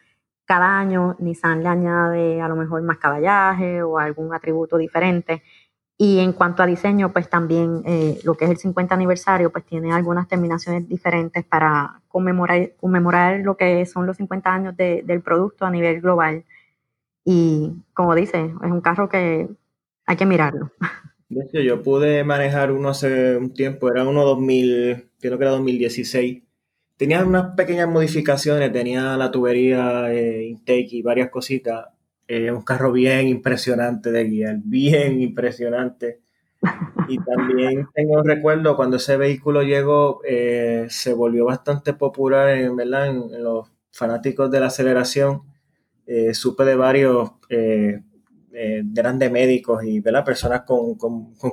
[0.44, 5.42] cada año Nissan le añade a lo mejor más caballaje o algún atributo diferente.
[5.96, 9.64] Y en cuanto a diseño, pues también eh, lo que es el 50 aniversario, pues
[9.64, 15.66] tiene algunas terminaciones diferentes para conmemorar, conmemorar lo que son los 50 años del producto
[15.66, 16.44] a nivel global.
[17.24, 19.48] Y como dice, es un carro que
[20.06, 20.70] hay que mirarlo.
[21.28, 26.43] De yo pude manejar uno hace un tiempo, era uno 2000, creo que era 2016.
[26.96, 31.86] Tenía unas pequeñas modificaciones, tenía la tubería eh, intake y varias cositas,
[32.26, 36.20] es un carro bien impresionante de guiar, bien impresionante.
[37.08, 43.12] Y también tengo recuerdo cuando ese vehículo llegó, eh, se volvió bastante popular en, ¿verdad?
[43.38, 45.42] los fanáticos de la aceleración.
[46.06, 48.00] Eh, supe de varios eh,
[48.84, 50.24] grandes médicos y ¿verdad?
[50.24, 50.96] personas con,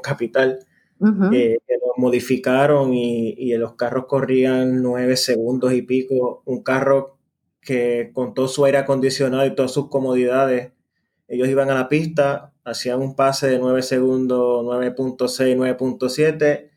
[0.01, 0.59] capital
[1.31, 6.43] que lo modificaron y, y los carros corrían nueve segundos y pico.
[6.45, 7.17] Un carro
[7.61, 10.73] que con todo su aire acondicionado y todas sus comodidades,
[11.27, 16.69] ellos iban a la pista, hacían un pase de 9 segundos, 9.6, 9.7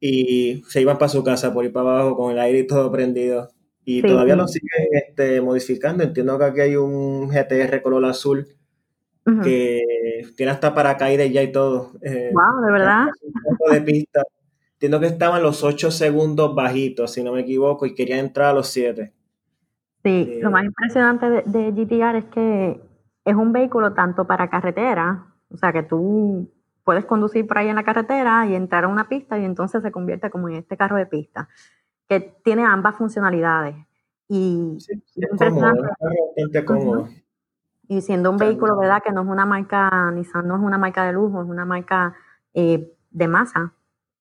[0.00, 2.90] y se iban para su casa por ir para abajo con el aire y todo
[2.90, 3.48] prendido.
[3.84, 6.04] Y todavía lo siguen este, modificando.
[6.04, 8.46] Entiendo que aquí hay un GTR color azul
[9.42, 11.92] que tiene hasta paracaídas ya y todo.
[11.92, 13.06] wow, eh, de verdad.
[13.70, 14.22] De pista.
[14.74, 18.52] Entiendo que estaban los 8 segundos bajitos, si no me equivoco, y quería entrar a
[18.54, 19.12] los 7.
[20.02, 22.80] Sí, lo más impresionante de, GTR es que
[23.26, 26.50] es un vehículo tanto para carretera, o sea que tú
[26.84, 29.92] puedes conducir por ahí en la carretera y entrar a una pista y entonces se
[29.92, 31.50] convierte como en este carro de pista,
[32.08, 33.76] que tiene ambas funcionalidades.
[34.28, 34.78] Y
[37.90, 39.02] Y siendo un vehículo, ¿verdad?
[39.02, 42.14] Que no es una marca, Nissan no es una marca de lujo, es una marca
[42.54, 43.74] eh, de masa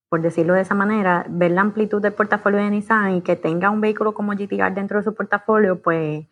[0.10, 3.70] por decirlo de esa manera, ver la amplitud del portafolio de Nissan y que tenga
[3.70, 6.26] un vehículo como GTR dentro de su portafolio, pues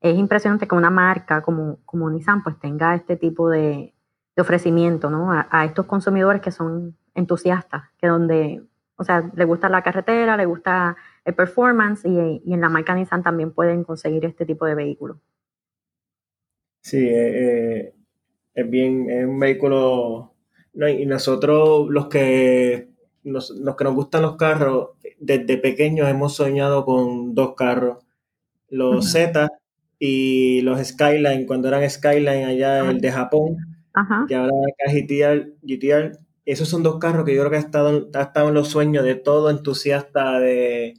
[0.00, 3.92] es impresionante que una marca como, como Nissan pues tenga este tipo de,
[4.38, 5.32] ofrecimiento ¿no?
[5.32, 8.62] a, estos consumidores que son entusiastas, que donde,
[8.96, 10.94] o sea, le gusta la carretera, le gusta
[11.24, 15.16] el performance y, en la marca Nissan también pueden conseguir este tipo de vehículos.
[16.86, 17.94] Sí, eh, eh,
[18.54, 20.34] es bien, es un vehículo,
[20.72, 22.90] y nosotros los que
[23.24, 28.04] los, que nos gustan los carros, desde pequeños hemos soñado con dos carros,
[28.68, 29.48] los Z
[29.98, 33.56] y los Skyline, cuando eran Skyline allá el de Japón,
[34.28, 36.12] y ahora acá GTR, GTR,
[36.44, 39.02] esos son dos carros que yo creo que ha estado, ha estado en los sueños
[39.02, 40.94] de todo entusiasta de,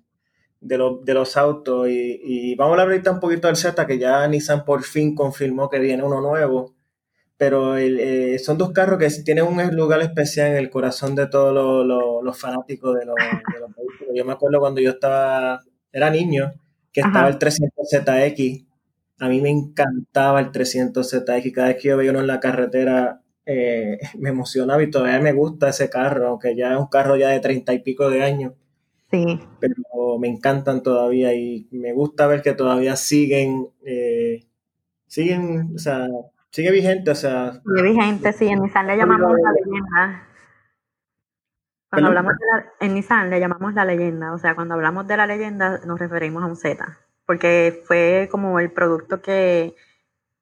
[0.62, 1.88] de, los autos.
[1.89, 5.70] Y, vamos a hablar ahorita un poquito del Z, que ya Nissan por fin confirmó
[5.70, 6.78] que viene uno nuevo
[7.38, 11.54] pero eh, son dos carros que tienen un lugar especial en el corazón de todos
[11.86, 14.15] los, fanáticos de los, vehículos.
[14.15, 16.52] Yo me acuerdo cuando yo estaba, era niño,
[16.91, 18.65] que estaba el 300ZX.
[19.20, 21.52] A mí me encantaba el 300ZX.
[21.54, 25.34] Cada vez que yo veía uno en la carretera, eh, me emocionaba y todavía me
[25.34, 28.54] gusta ese carro, aunque ya es un carro ya de treinta y pico de años.
[29.12, 29.39] Sí.
[29.60, 34.46] Pero me encantan todavía y me gusta ver que todavía siguen, eh,
[35.08, 36.08] siguen, o sea,
[36.52, 37.54] sigue vigente, o sea.
[37.54, 40.24] Sigue vigente, sí, en Nissan le llamamos la leyenda.
[41.89, 45.17] Cuando hablamos de la, en Nissan le llamamos la leyenda, o sea, cuando hablamos de
[45.17, 49.74] la leyenda nos referimos a un Z, porque fue como el producto que,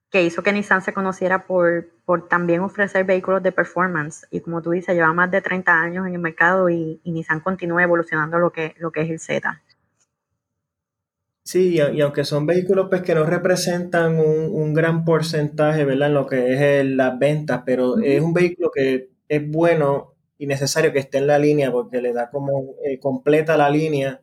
[0.10, 4.28] que hizo que Nissan se conociera por, por también ofrecer vehículos de performance.
[4.32, 7.40] Y como tú dices, lleva más de 30 años en el mercado y, y Nissan
[7.40, 9.62] continúa evolucionando lo que, lo que es el Z.
[11.48, 16.08] Sí, y, aunque son vehículos pues, que no representan un, gran porcentaje, ¿verdad?
[16.08, 20.92] En lo que es las ventas, pero es un vehículo que es bueno y necesario
[20.92, 24.22] que esté en la línea porque le da como, eh, completa la línea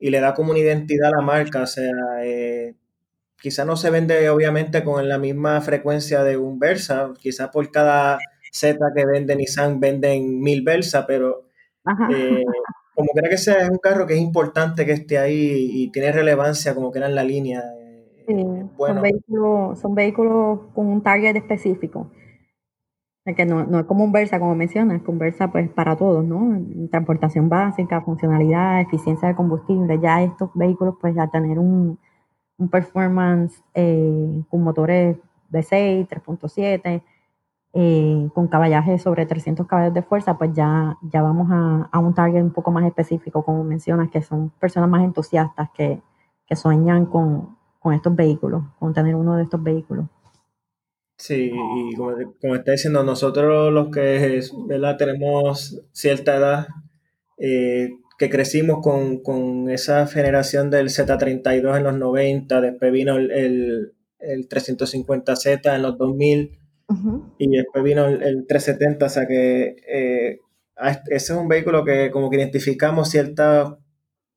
[0.00, 1.92] y le da como una identidad a la marca, o sea,
[2.24, 2.74] eh,
[3.40, 8.18] quizá no se vende obviamente con la misma frecuencia de un Versa, quizá por cada
[8.52, 11.44] Z que vende Nissan venden mil Versa, pero
[12.10, 12.44] eh,
[12.94, 16.12] como quiera que sea, es un carro que es importante que esté ahí y tiene
[16.12, 17.62] relevancia como que era en la línea.
[18.26, 18.34] Sí,
[18.78, 22.10] son, vehículos, son vehículos con un target específico.
[23.36, 26.24] Que no, no, es como un Versa, como mencionas, que un Versa pues para todos,
[26.24, 26.60] ¿no?
[26.90, 29.98] Transportación básica, funcionalidad, eficiencia de combustible.
[30.00, 31.98] Ya estos vehículos pues a tener un,
[32.58, 35.16] un performance eh, con motores
[35.48, 37.02] de 6, 3.7,
[37.74, 42.14] eh, con caballaje sobre 300 caballos de fuerza, pues ya, ya vamos a, a, un
[42.14, 46.00] target un poco más específico, como mencionas, que son personas más entusiastas que,
[46.46, 50.06] que sueñan con, con estos vehículos, con tener uno de estos vehículos.
[51.18, 54.96] Sí, y como, como, está diciendo, nosotros los que ¿verdad?
[54.96, 56.66] tenemos cierta edad,
[57.38, 63.30] eh, que crecimos con, con, esa generación del Z32 en los 90, después vino el,
[63.30, 66.58] el, el 350Z en los 2000
[67.38, 70.40] y después vino el, 370, o sea que eh,
[71.08, 73.74] ese es un vehículo que como que identificamos ciertas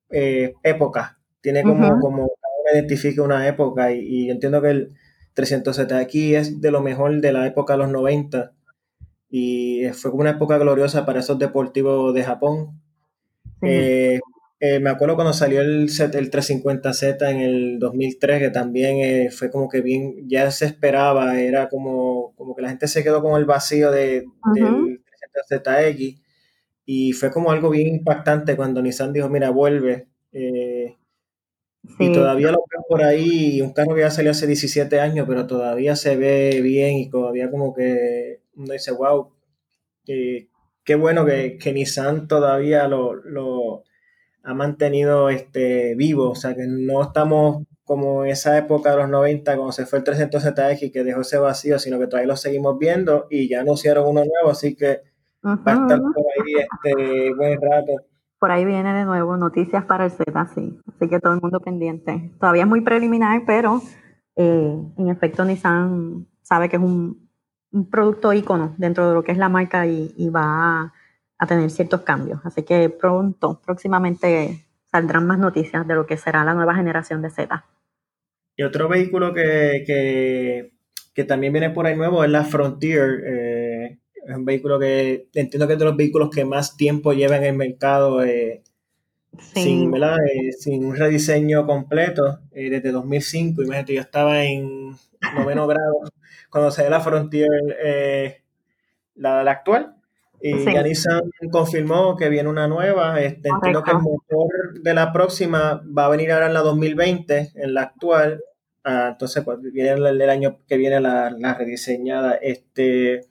[0.10, 2.28] eh, épocas, tiene como, como
[2.74, 4.94] identifica una época y, y entiendo que el
[5.36, 8.54] 300Z aquí es de lo mejor de la época de los 90
[9.30, 12.82] y fue como una época gloriosa para esos deportivos de Japón.
[13.62, 14.19] Eh,
[14.60, 19.50] eh, me acuerdo cuando salió el, el 350Z en el 2003, que también eh, fue
[19.50, 23.39] como que bien, ya se esperaba, era como, como que la gente se quedó con
[23.39, 25.02] el vacío de, del
[25.39, 26.22] 300ZX
[26.86, 30.08] y fue como algo bien impactante cuando Nissan dijo, mira, vuelve.
[31.98, 35.48] Y todavía lo veo por ahí, un carro que ya salió hace 17 años, pero
[35.48, 39.32] todavía se ve bien y todavía como que uno dice, wow,
[40.06, 40.49] qué
[40.95, 43.84] bueno que, que Nissan todavía lo, lo,
[44.43, 49.10] ha mantenido este, vivo, o sea que no estamos como en esa época de los
[49.10, 52.78] 90 cuando se fue el 300ZX que dejó ese vacío, sino que todavía lo seguimos
[52.78, 55.02] viendo y ya anunciaron uno nuevo, así que
[55.45, 57.93] va a estar por ahí este buen rato.
[58.39, 60.80] Por ahí viene de nuevo noticias para el Z, sí.
[60.88, 62.32] Así que todo el mundo pendiente.
[62.39, 63.82] Todavía es muy preliminar, pero
[64.36, 67.29] eh, en efecto Nissan sabe que es un,
[67.71, 70.93] un, producto ícono dentro de lo que es la marca y, y va
[71.38, 72.39] a, tener ciertos cambios.
[72.43, 77.29] Así que pronto, próximamente saldrán más noticias de lo que será la nueva generación de
[77.29, 77.65] Z.
[78.58, 80.73] Y otro vehículo que, que,
[81.13, 83.23] que también viene por ahí nuevo es la Frontier.
[83.25, 87.38] Eh, es un vehículo que entiendo que es de los vehículos que más tiempo lleva
[87.38, 88.63] en el mercado eh,
[89.53, 93.63] sin, eh, sin un rediseño completo desde 2005.
[93.63, 94.91] Imagínate, yo estaba en
[95.36, 96.03] noveno grado
[96.50, 97.50] cuando se la Frontier,
[99.16, 99.96] la, la, actual.
[100.42, 103.20] Y ya Nissan confirmó que viene una nueva.
[103.22, 107.52] Este, entiendo que el motor de la próxima va a venir ahora en la 2020,
[107.56, 108.44] en la actual.
[108.84, 112.36] Ah, entonces, pues, viene el, el, año que viene la, la rediseñada.
[112.36, 113.28] Este,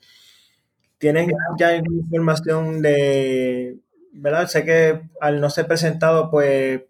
[0.99, 3.79] ¿Tienen ya información de,
[4.13, 4.49] verdad?
[4.49, 6.83] Sé que al no ser presentado, pues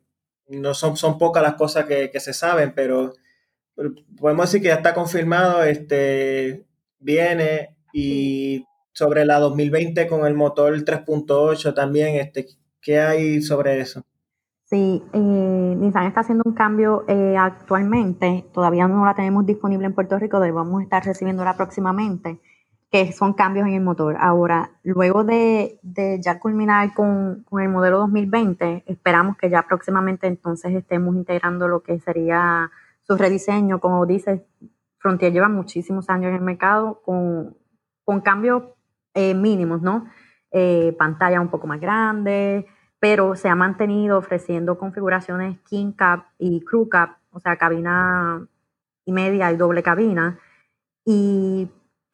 [0.48, 3.12] no son, son pocas las cosas que, se saben, pero
[4.18, 6.64] podemos decir que ya está confirmado, este,
[6.98, 12.46] viene y sobre la 2020 con el motor 3.8 también, este,
[12.80, 14.04] ¿qué hay sobre eso?
[14.64, 19.94] Sí, eh, Nissan está haciendo un cambio eh, actualmente, todavía no la tenemos disponible en
[19.94, 22.40] Puerto Rico, debemos estar recibiéndola próximamente
[22.90, 24.16] que son cambios en el motor.
[24.18, 25.78] Ahora, luego de,
[26.20, 32.00] ya culminar con, el modelo 2020, esperamos que ya próximamente entonces estemos integrando lo que
[32.00, 32.70] sería
[33.08, 33.80] su rediseño.
[33.80, 34.42] Como dices,
[34.98, 37.56] Frontier lleva muchísimos años en el mercado con,
[38.22, 38.62] cambios
[39.14, 40.06] eh, mínimos, ¿no?
[40.50, 42.66] Eh, pantalla un poco más grande,
[42.98, 48.46] pero se ha mantenido ofreciendo configuraciones King Cap y Crew Cap, o sea, cabina
[49.04, 50.38] y media y doble cabina.
[51.04, 51.68] Y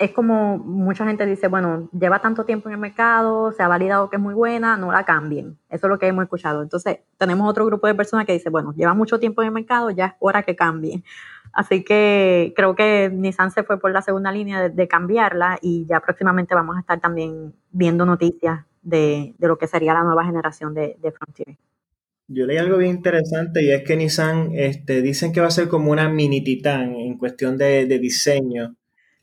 [0.04, 4.10] es como mucha gente dice, bueno, lleva tanto tiempo en el mercado, se ha validado
[4.10, 5.58] que es muy buena, no la cambien.
[5.68, 6.62] Eso es lo que hemos escuchado.
[6.62, 9.90] Entonces, tenemos otro grupo de personas que dice, bueno, lleva mucho tiempo en el mercado,
[9.90, 11.04] ya es hora que cambien.
[11.52, 16.00] Así que creo que Nissan se fue por la segunda línea de, cambiarla y ya
[16.00, 20.96] próximamente vamos a estar también viendo noticias de, lo que sería la nueva generación de,
[21.16, 21.56] Frontier.
[22.26, 25.68] Yo leí algo bien interesante y es que Nissan este, dicen que va a ser
[25.68, 28.74] como una mini Titan en cuestión de, de diseño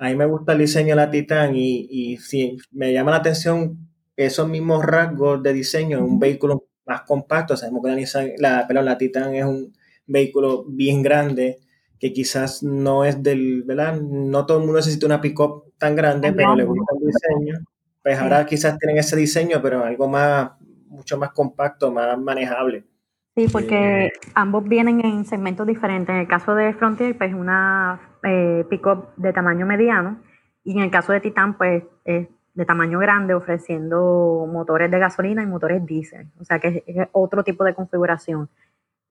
[0.01, 3.17] a mí me gusta el diseño de la Titan y, y sí, me llama la
[3.17, 7.55] atención esos mismos rasgos de diseño en un vehículo más compacto.
[7.55, 9.71] Sabemos que la, Nissan, la, perdón, la Titan es un
[10.07, 11.59] vehículo bien grande
[11.99, 14.01] que quizás no es del, ¿verdad?
[14.01, 17.59] No todo el mundo necesita una pick-up tan grande, pero le gusta el diseño.
[18.01, 20.53] Pues ahora quizás tienen ese diseño, pero algo más,
[20.87, 22.85] mucho más compacto, más manejable.
[23.35, 26.11] Sí, porque ambos vienen en segmentos diferentes.
[26.11, 30.19] En el caso de Frontier, pues una eh, pick-up de tamaño mediano
[30.63, 35.43] y en el caso de Titan, pues es de tamaño grande ofreciendo motores de gasolina
[35.43, 36.27] y motores diésel.
[36.39, 38.49] O sea que es, otro tipo de configuración.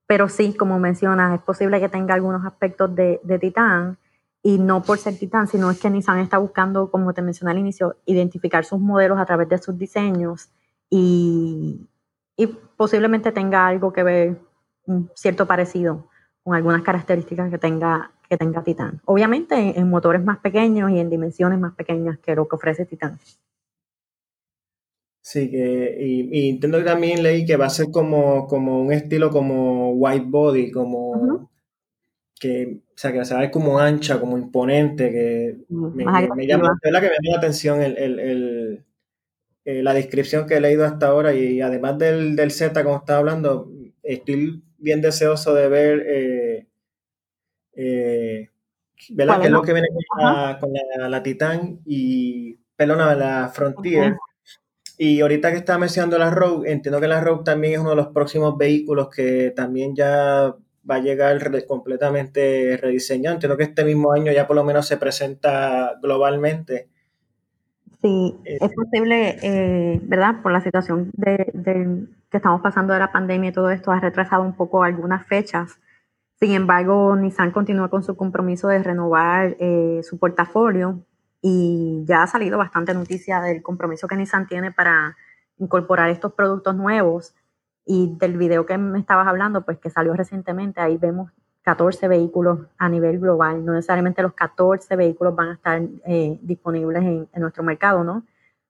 [0.07, 3.99] Pero sí, como mencionas, es posible que tenga algunos aspectos de, de Titan
[4.43, 7.59] y no por ser Titan, sino es que Nissan está buscando, como te mencioné al
[7.59, 10.51] inicio, identificar sus modelos a través de sus diseños
[10.89, 11.89] y,
[12.37, 14.41] y posiblemente tenga algo que ver,
[14.87, 16.09] un cierto parecido
[16.43, 19.03] con algunas características que tenga, que tenga Titan.
[19.07, 23.19] Obviamente en, motores más pequeños y en dimensiones más pequeñas que lo que ofrece Titan.
[25.21, 29.31] Sí, que, y, entiendo que también leí que va a ser como, como un estilo
[29.31, 31.51] como white body, como
[32.39, 36.29] que, o sea, que se va a ver como ancha, como imponente, que me, llama,
[36.29, 36.71] que me llama
[37.23, 38.85] la atención el, el,
[39.65, 43.19] eh, la descripción que he leído hasta ahora y, además del, del, Z, como estaba
[43.19, 43.71] hablando,
[44.05, 46.70] estoy bien deseoso de ver eh,
[47.81, 48.51] eh,
[49.11, 49.41] ¿verdad?
[49.41, 50.71] qué es lo que viene con la, con
[51.11, 54.17] la, Titan y, perdona, la Frontier.
[54.99, 57.97] Y ahorita que estaba mencionando la Rogue, entiendo que la Rogue también es uno de
[57.97, 60.55] los próximos vehículos que también ya
[60.89, 63.35] va a llegar completamente rediseñado.
[63.35, 66.89] Entiendo que este mismo año ya por lo menos se presenta globalmente.
[68.03, 70.43] Sí, eh, es posible, eh, ¿verdad?
[70.43, 71.51] Por la situación de,
[72.31, 75.81] que estamos pasando de la pandemia y todo esto ha retrasado un poco algunas fechas.
[76.41, 81.01] Sin embargo, Nissan continúa con su compromiso de renovar eh, su portafolio
[81.43, 85.17] y ya ha salido bastante noticia del compromiso que Nissan tiene para
[85.59, 87.35] incorporar estos productos nuevos.
[87.85, 91.31] Y del video que me estabas hablando, pues que salió recientemente, ahí vemos
[91.63, 93.65] 14 vehículos a nivel global.
[93.65, 98.25] No necesariamente los 14 vehículos van a estar eh, disponibles en, nuestro mercado, ¿no?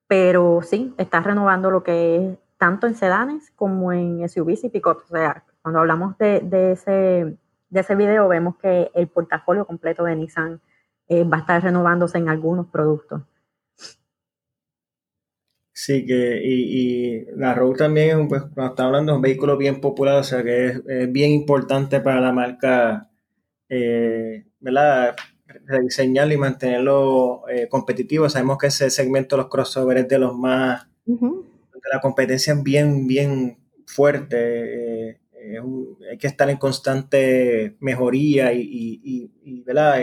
[0.09, 5.05] Pero sí, está renovando lo que es tanto en sedanes como en SUVs y pickups.
[5.05, 7.37] O sea, cuando hablamos de, ese,
[7.71, 10.61] de ese video, vemos que el portafolio completo de Nissan
[11.09, 13.23] eh, va a estar renovándose en algunos productos.
[15.73, 20.19] Sí, que y, la Rogue también, pues, cuando está hablando, es un vehículo bien popular,
[20.19, 23.09] o sea que es, bien importante para la marca,
[23.69, 25.17] eh, ¿verdad?
[25.47, 28.29] Rediseñarlo y mantenerlo eh, competitivo.
[28.29, 33.07] Sabemos que ese segmento de los crossovers es de los más, la competencia es bien,
[33.07, 34.37] bien fuerte.
[35.57, 35.61] Eh,
[36.11, 39.99] hay que estar en constante mejoría y, y, y ¿verdad?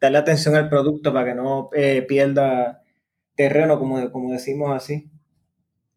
[0.00, 1.70] darle atención al producto para que no
[2.06, 2.82] pierda
[3.34, 5.10] terreno, como, como decimos así.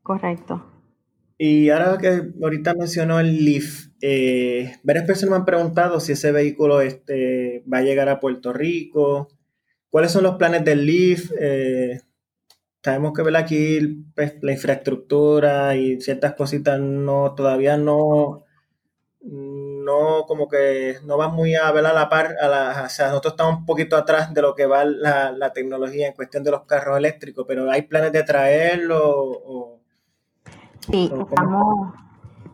[0.04, 0.66] Correcto.
[1.44, 6.32] Y ahora que ahorita mencionó el Leaf, eh, varias personas me han preguntado si ese
[6.32, 9.28] vehículo este, va a llegar a Puerto Rico.
[9.90, 11.32] ¿Cuáles son los planes del Leaf?
[11.40, 12.00] Eh,
[12.84, 18.44] sabemos que aquí pues, la infraestructura y ciertas cositas no todavía no
[19.92, 23.08] no como que no va muy a ver a la par, a la, o sea,
[23.10, 26.64] nosotros estamos un poquito atrás de lo que va la, tecnología en cuestión de los
[26.64, 29.80] carros eléctricos, pero ¿hay planes de traerlo?
[30.80, 31.94] sí, estamos,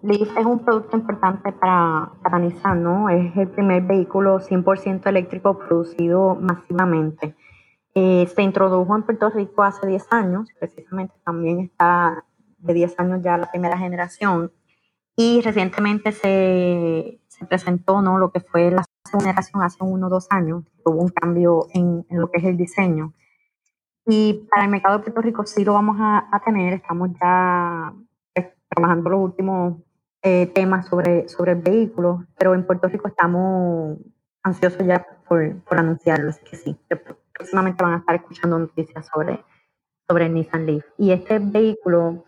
[0.01, 3.09] Leaf es un producto importante para, para Nissan, ¿no?
[3.09, 7.35] Es el primer vehículo 100% eléctrico producido masivamente.
[7.93, 12.23] Eh, se introdujo en Puerto Rico hace 10 años, precisamente también está
[12.59, 14.51] de 10 años ya la primera generación,
[15.15, 18.17] y recientemente se, se presentó ¿no?
[18.17, 22.19] lo que fue la generación hace uno o dos años, hubo un cambio en, en,
[22.19, 23.13] lo que es el diseño.
[24.05, 27.93] Y para el mercado de Puerto Rico sí lo vamos a, a tener, estamos ya
[28.33, 29.77] pues, trabajando los últimos
[30.23, 33.97] eh, temas sobre, sobre el vehículo, pero en Puerto Rico estamos
[34.43, 36.79] ansiosos ya por, por anunciarlo, así que sí,
[37.33, 39.43] próximamente van a estar escuchando noticias sobre,
[40.07, 40.85] sobre el Nissan Leaf.
[40.97, 42.25] Y este vehículo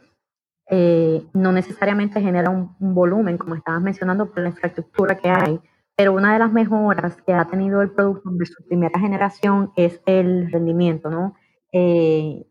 [0.72, 5.59] eh, no necesariamente genera un, volumen, como estabas mencionando, por la infraestructura que hay,
[5.95, 9.99] pero una de las mejoras que ha tenido el producto de su primera generación es
[10.05, 11.36] el rendimiento, ¿no?
[11.72, 12.45] Eh,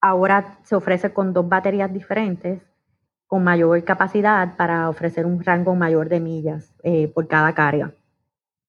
[0.00, 2.62] ahora se ofrece con dos baterías diferentes,
[3.26, 7.94] con mayor capacidad para ofrecer un rango mayor de millas eh, por cada carga.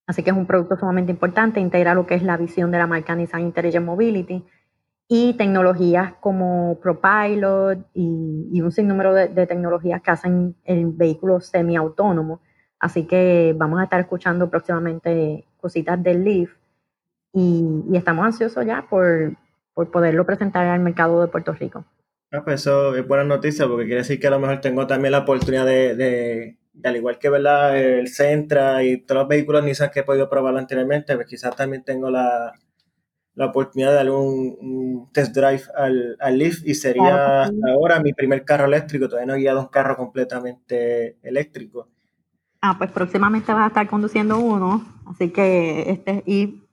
[0.07, 2.87] Así que es un producto sumamente importante, integra lo que es la visión de la
[2.87, 4.43] marca Nissan Intelligent Mobility,
[5.07, 12.41] y tecnologías como ProPilot y, y un sinnúmero de, tecnologías que hacen el vehículo semiautónomo.
[12.79, 16.51] Así que vamos a estar escuchando próximamente cositas del Leaf
[17.33, 19.35] y, estamos ansiosos ya por,
[19.73, 21.85] por, poderlo presentar al mercado de Puerto Rico.
[22.31, 25.11] Ah, pues eso es buena noticia porque quiere decir que a lo mejor tengo también
[25.11, 27.77] la oportunidad de, de, al igual que ¿verdad?
[27.77, 31.83] el Centra y todos los vehículos Nissan que he podido probar anteriormente, pues quizás también
[31.83, 32.53] tengo la,
[33.35, 38.13] la oportunidad de dar un, test drive al, al, Leaf y sería hasta ahora mi
[38.13, 39.07] primer carro eléctrico.
[39.07, 41.87] Todavía no he guiado un carro completamente eléctrico.
[42.61, 46.63] Ah, pues próximamente vas a estar conduciendo uno, así que este, y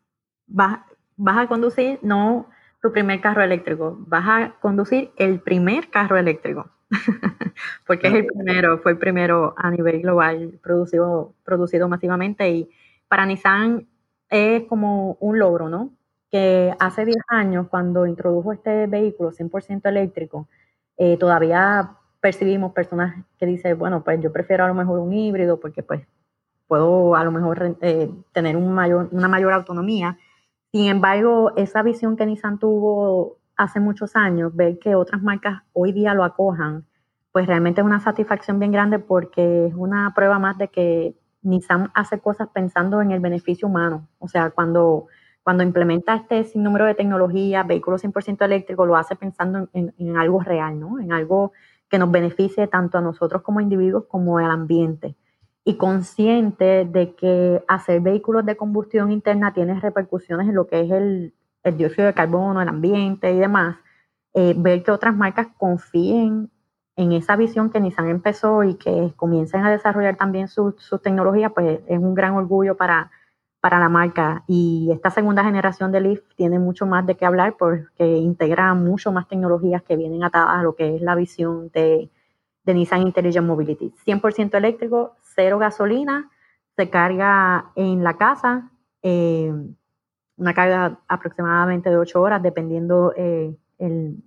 [0.47, 0.79] vas,
[1.17, 2.49] vas a conducir no
[2.81, 6.71] tu primer carro eléctrico, vas a conducir el primer carro eléctrico,
[7.89, 12.71] porque es el primero, fue el primero a nivel global producido, producido masivamente y
[13.09, 13.89] para Nissan
[14.29, 15.91] es como un logro, ¿no?
[16.31, 20.49] Que hace 10 años, cuando introdujo este vehículo 100% eléctrico,
[20.97, 25.59] eh, todavía percibimos personas que dicen, bueno, pues yo prefiero a lo mejor un híbrido
[25.59, 26.07] porque pues
[26.69, 30.19] puedo a lo mejor eh, tener una mayor autonomía.
[30.71, 35.93] Sin embargo, esa visión que Nissan tuvo hace muchos años, ver que otras marcas hoy
[35.93, 36.87] día lo acojan,
[37.33, 41.91] pues realmente es una satisfacción bien grande porque es una prueba más de que Nissan
[41.95, 44.09] hace cosas pensando en el beneficio humano.
[44.19, 45.07] O sea, cuando,
[45.43, 50.79] cuando implementa este sinnúmero de tecnologías, vehículos 100% eléctricos, lo hace pensando en, algo real,
[50.79, 51.01] ¿no?
[51.01, 51.53] En algo
[51.89, 55.17] que nos beneficie tanto a nosotros como individuos como al ambiente.
[55.65, 60.91] Y consciente de que hacer vehículos de combustión interna tiene repercusiones en lo que es
[60.91, 61.35] el,
[61.77, 63.77] dióxido de carbono, el ambiente y demás,
[64.35, 66.51] eh, ver que otras marcas confíen
[66.97, 71.53] en esa visión que Nissan empezó y que comiencen a desarrollar también sus su tecnologías,
[71.55, 73.11] pues es un gran orgullo para,
[73.61, 74.43] para la marca.
[74.47, 79.13] Y esta segunda generación de Leaf tiene mucho más de qué hablar porque integra mucho
[79.13, 82.11] más tecnologías que vienen atadas a lo que es la visión de,
[82.67, 83.93] Nissan Intelligent Mobility.
[84.07, 86.31] 100% eléctrico, cero gasolina,
[86.77, 88.71] se carga en la casa,
[89.03, 89.53] eh,
[90.37, 94.23] una carga aproximadamente de 8 horas, dependiendo eh, el,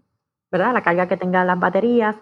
[0.51, 2.17] la carga que tengan las baterías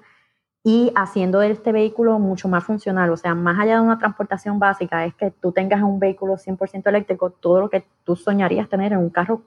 [0.63, 3.09] y haciendo este vehículo mucho más funcional.
[3.11, 6.87] O sea, más allá de una transportación básica, es que tú tengas un vehículo 100%
[6.87, 9.43] eléctrico, todo lo que tú soñarías tener en un carro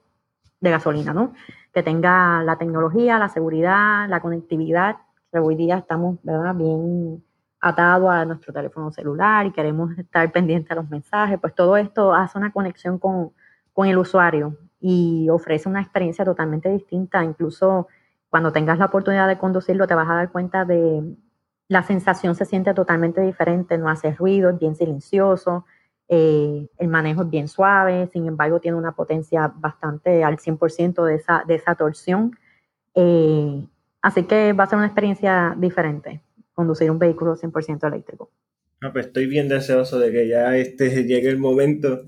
[0.61, 1.33] de gasolina, ¿no?
[1.73, 4.97] Que tenga la tecnología, la seguridad, la conectividad,
[5.33, 6.55] hoy día estamos, ¿verdad?
[6.55, 7.23] Bien
[7.61, 12.13] atados a nuestro teléfono celular y queremos estar pendientes a los mensajes, pues todo esto
[12.13, 13.33] hace una conexión con,
[13.73, 17.89] con el usuario y ofrece una experiencia totalmente distinta, incluso
[18.35, 21.05] cuando tengas la oportunidad de conducirlo te vas a dar cuenta de
[21.69, 25.67] la sensación se siente totalmente diferente, no hace ruido, es bien silencioso,
[26.09, 31.15] eh, el manejo es bien suave, sin embargo tiene una potencia bastante al 100% de
[31.15, 32.37] esa, de esa torsión.
[32.97, 33.69] Eh,
[34.03, 36.21] así que va a ser una experiencia diferente
[36.55, 38.31] conducir un vehículo 100% eléctrico.
[38.81, 42.03] Ah, pues estoy bien deseoso de que ya este llegue el momento.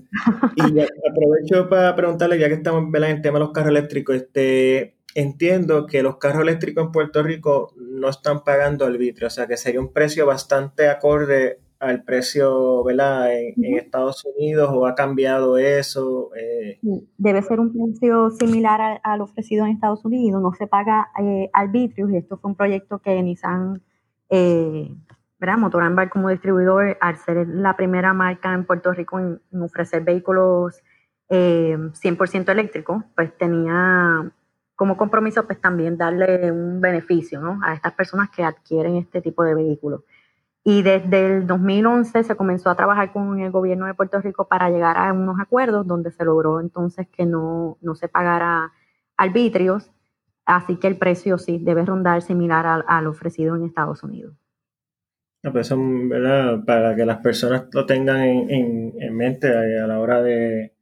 [0.55, 4.97] Y aprovecho para preguntarle, ya que estamos en el tema de los carros eléctricos, este,
[5.15, 9.57] entiendo que los carros eléctricos en Puerto Rico no están pagando arbitrio, o sea que
[9.57, 13.31] sería un precio bastante acorde al precio ¿verdad?
[13.33, 16.31] En, Estados Unidos o ha cambiado eso.
[16.35, 16.79] Eh.
[17.17, 22.09] Debe ser un precio similar al, ofrecido en Estados Unidos, no se paga eh, arbitrio
[22.09, 23.81] y esto fue un proyecto que Nissan,
[24.29, 24.89] eh,
[25.39, 25.57] ¿verdad?
[25.57, 30.81] Motorambar como distribuidor, al ser la primera marca en Puerto Rico en, ofrecer vehículos
[31.29, 34.31] 100% eléctricos, pues tenía
[34.75, 39.55] como compromiso, pues también darle un beneficio a estas personas que adquieren este tipo de
[39.55, 40.03] vehículos.
[40.63, 44.69] Y desde el 2011 se comenzó a trabajar con el gobierno de Puerto Rico para
[44.69, 48.73] llegar a unos acuerdos donde se logró entonces que no, no se pagara
[49.17, 49.91] arbitrios,
[50.45, 54.35] así que el precio sí debe rondar similar al, al ofrecido en Estados Unidos.
[55.51, 56.63] Pues ¿verdad?
[56.65, 60.73] Para que las personas lo tengan en, en, en mente a la hora de,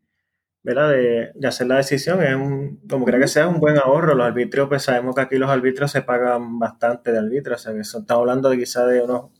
[0.63, 0.89] ¿verdad?
[0.89, 2.23] De, de, hacer la decisión.
[2.23, 4.15] Es un, como creo que sea, un buen ahorro.
[4.15, 7.61] Los arbitrios, pues sabemos que aquí los arbitrios se pagan bastante de arbitrios.
[7.61, 9.31] O sea, que estamos hablando de quizá de unos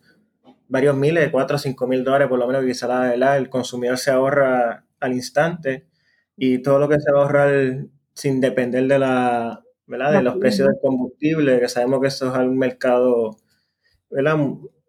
[0.68, 3.98] varios miles, de 4 o 5 mil dólares, por lo menos quizá la, el consumidor
[3.98, 5.88] se ahorra al instante
[6.36, 10.14] y todo lo que se va a ahorrar sin depender de la, ¿verdad?
[10.14, 13.38] de los precios del combustible, que sabemos que eso es un mercado
[14.10, 14.38] ¿verdad?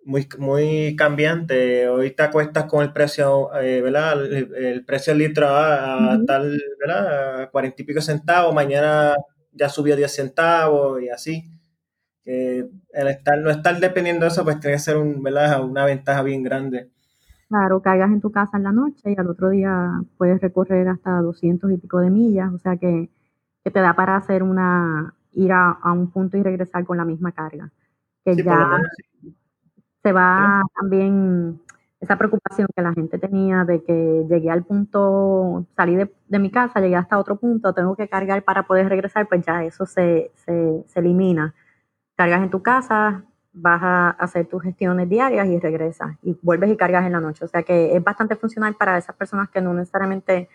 [0.07, 1.89] Muy, muy cambiante.
[1.89, 4.25] Hoy te acuestas con el precio, eh, ¿verdad?
[4.25, 7.43] El, precio del litro a, tal, ¿verdad?
[7.43, 9.15] A cuarenta y pico centavos, mañana
[9.53, 11.45] ya subió 10 centavos y así.
[12.25, 15.63] el estar, no estar dependiendo de eso, pues tiene que ser un, ¿verdad?
[15.65, 16.89] una ventaja bien grande.
[17.49, 21.21] Claro, caigas en tu casa en la noche y al otro día puedes recorrer hasta
[21.21, 23.09] 200 y pico de millas, o sea que,
[23.65, 27.05] que te da para hacer una, ir a, a, un punto y regresar con la
[27.05, 27.71] misma carga.
[28.25, 28.81] Que ya,
[30.07, 31.61] se va también
[32.01, 36.79] esa preocupación que la gente tenía de que llegué al punto, salí de, mi casa,
[36.81, 40.85] llegué hasta otro punto, tengo que cargar para poder regresar, pues ya eso se, se,
[40.95, 41.55] elimina.
[42.15, 46.77] Cargas en tu casa, vas a hacer tus gestiones diarias y regresas y vuelves y
[46.77, 47.45] cargas en la noche.
[47.45, 50.49] O sea que es bastante funcional para esas personas que no necesariamente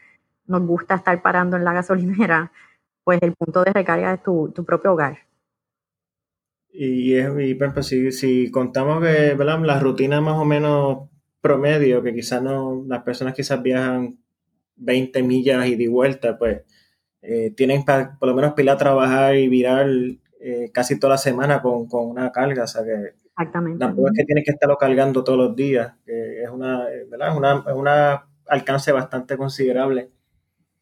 [0.47, 2.53] nos gusta estar parando en la gasolinera,
[3.03, 5.17] pues el punto de recarga es tu, tu propio hogar.
[6.74, 9.59] Y, y por ejemplo, si, si contamos que ¿verdad?
[9.59, 11.09] la rutina más o menos
[11.41, 14.17] promedio, que quizás no, las personas quizás viajan
[14.78, 16.61] 20 millas y de vuelta, pues
[17.22, 19.88] eh, tienen por lo menos pila a trabajar y virar
[20.39, 23.80] eh, casi toda la semana con, una carga, o sea que Exactamente.
[23.80, 27.30] tampoco es que tienes que estarlo cargando todos los días, es una, ¿verdad?
[27.67, 30.09] Es una, alcance bastante considerable.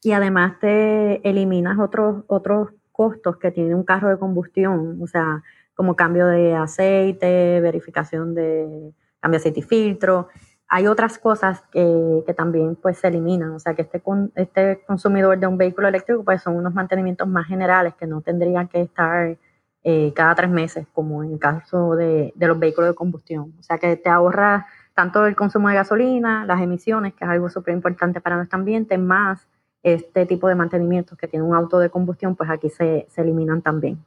[0.01, 5.43] Y además te eliminas otros, otros costos que tiene un carro de combustión, o sea,
[5.79, 10.27] como cambio de aceite, verificación de cambio de aceite y filtro,
[10.67, 14.03] hay otras cosas que, también pues se eliminan, o sea que este,
[14.35, 18.67] este consumidor de un vehículo eléctrico pues son unos mantenimientos más generales que no tendrían
[18.67, 19.37] que estar
[19.85, 23.77] eh, cada tres meses como en el caso de, los vehículos de combustión, o sea
[23.77, 28.19] que te ahorra tanto el consumo de gasolina, las emisiones, que es algo súper importante
[28.19, 29.47] para nuestro ambiente, más
[29.81, 34.03] este tipo de mantenimientos que tiene un auto de combustión, pues aquí se eliminan también.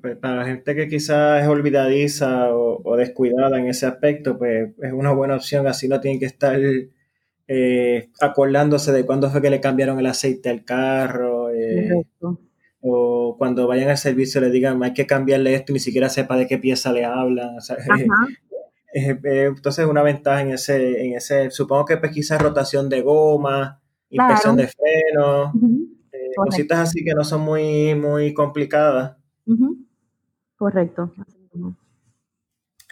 [0.00, 4.92] Pues, para la gente que quizás es olvidadiza o, descuidada en ese aspecto, pues es
[4.92, 6.58] una buena opción, así no tienen que estar
[7.48, 11.90] eh, acordándose de cuándo fue que le cambiaron el aceite al carro, eh,
[12.80, 16.36] o cuando vayan al servicio le digan hay que cambiarle esto y ni siquiera sepa
[16.36, 17.56] de qué pieza le hablan.
[18.94, 23.82] entonces es una ventaja en ese, en ese, supongo que pues quizás rotación de goma,
[24.08, 25.52] inspección de freno,
[26.12, 29.16] eh, cositas así que no son muy, muy complicadas.
[30.56, 31.12] Correcto.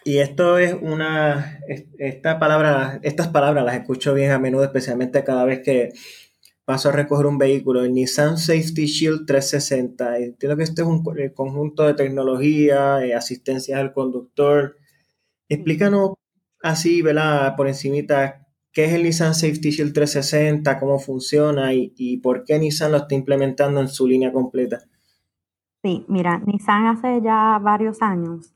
[0.05, 1.61] Y esto es una,
[1.99, 5.93] esta palabra, estas palabras las escucho bien a menudo, especialmente cada vez que
[6.65, 10.19] paso a recoger un vehículo, el Nissan Safety Shield 360.
[10.19, 14.77] Entiendo que este es un conjunto de tecnología, eh, asistencia al conductor.
[15.49, 16.13] Explícanos
[16.63, 17.57] así, ¿verdad?
[17.57, 20.81] Por encimita, ¿qué es el Nissan Safety Shield 360?
[20.81, 21.75] ¿Cómo funciona?
[21.75, 24.85] Y, y por qué Nissan lo está implementando en su línea completa?
[25.83, 28.55] Sí, mira, Nissan hace ya varios años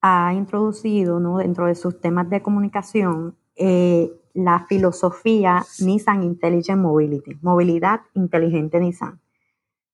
[0.00, 1.38] ha introducido ¿no?
[1.38, 9.20] dentro de sus temas de comunicación eh, la filosofía Nissan Intelligent Mobility, movilidad inteligente Nissan.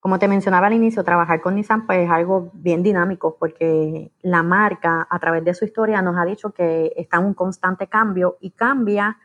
[0.00, 4.42] Como te mencionaba al inicio, trabajar con Nissan pues, es algo bien dinámico porque la
[4.42, 8.36] marca a través de su historia nos ha dicho que está en un constante cambio
[8.40, 9.18] y cambia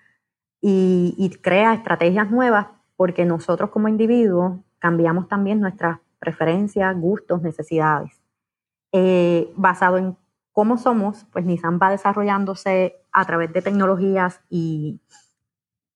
[0.61, 8.21] y, y crea estrategias nuevas porque nosotros como individuos cambiamos también nuestras preferencias, gustos, necesidades.
[8.93, 10.15] Eh, basado en
[10.51, 15.01] cómo somos, pues Nissan va desarrollándose a través de tecnologías y,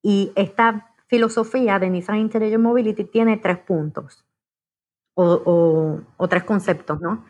[0.02, 4.26] y esta filosofía de Nissan Intelligent Mobility tiene tres puntos
[5.14, 7.24] o, o, tres conceptos, ¿no?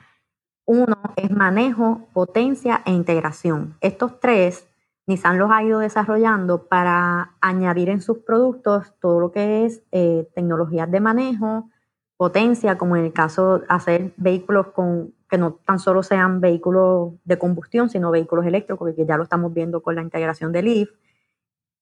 [0.66, 3.78] Uno es manejo, potencia e integración.
[3.82, 4.68] Estos tres,
[5.06, 10.28] Nissan los ha ido desarrollando para añadir en sus productos todo lo que es eh,
[10.34, 11.70] tecnologías de manejo,
[12.18, 17.14] potencia, como en el caso de hacer vehículos con, que no tan solo sean vehículos
[17.24, 20.90] de combustión, sino vehículos eléctricos, que ya lo estamos viendo con la integración del IF,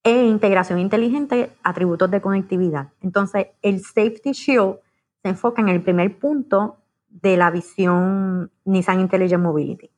[0.02, 2.88] e integración inteligente, atributos de conectividad.
[3.00, 4.76] Entonces, el Safety Shield
[5.22, 6.76] se enfoca en el primer punto
[7.08, 9.90] de la visión Nissan Intelligent Mobility.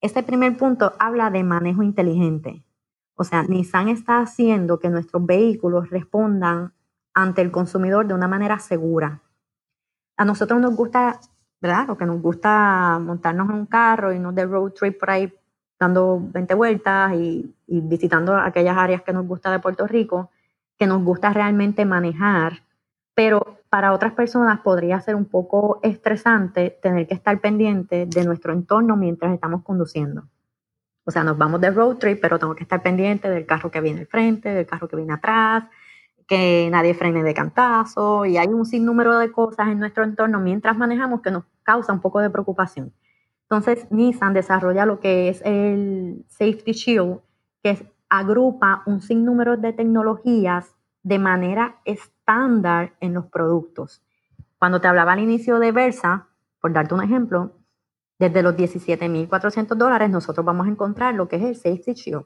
[0.00, 2.64] Este primer punto habla de manejo inteligente.
[3.14, 6.72] O sea, Nissan está haciendo que nuestros vehículos respondan
[7.14, 9.22] ante el consumidor de una manera segura,
[10.16, 11.20] a nosotros nos gusta,
[11.60, 11.86] ¿verdad?
[11.88, 15.32] Lo que nos gusta montarnos en un carro y irnos de road trip por ahí
[15.78, 20.30] dando 20 vueltas y, visitando aquellas áreas que nos gusta de Puerto Rico,
[20.78, 22.62] que nos gusta realmente manejar,
[23.14, 28.52] pero para otras personas podría ser un poco estresante tener que estar pendiente de nuestro
[28.52, 30.24] entorno mientras estamos conduciendo.
[31.04, 33.80] O sea, nos vamos de road trip, pero tengo que estar pendiente del carro que
[33.80, 35.64] viene al frente, del carro que viene atrás,
[36.26, 40.76] que nadie frene de cantazo y hay un sinnúmero de cosas en nuestro entorno mientras
[40.76, 42.92] manejamos que nos causa un poco de preocupación.
[43.42, 47.20] Entonces, Nissan desarrolla lo que es el Safety Shield,
[47.62, 54.02] que agrupa un sinnúmero de tecnologías de manera estándar en los productos.
[54.58, 56.28] Cuando te hablaba al inicio de Versa,
[56.60, 57.52] por darte un ejemplo,
[58.18, 62.24] desde los 17.400 dólares nosotros vamos a encontrar lo que es el Safety Shield,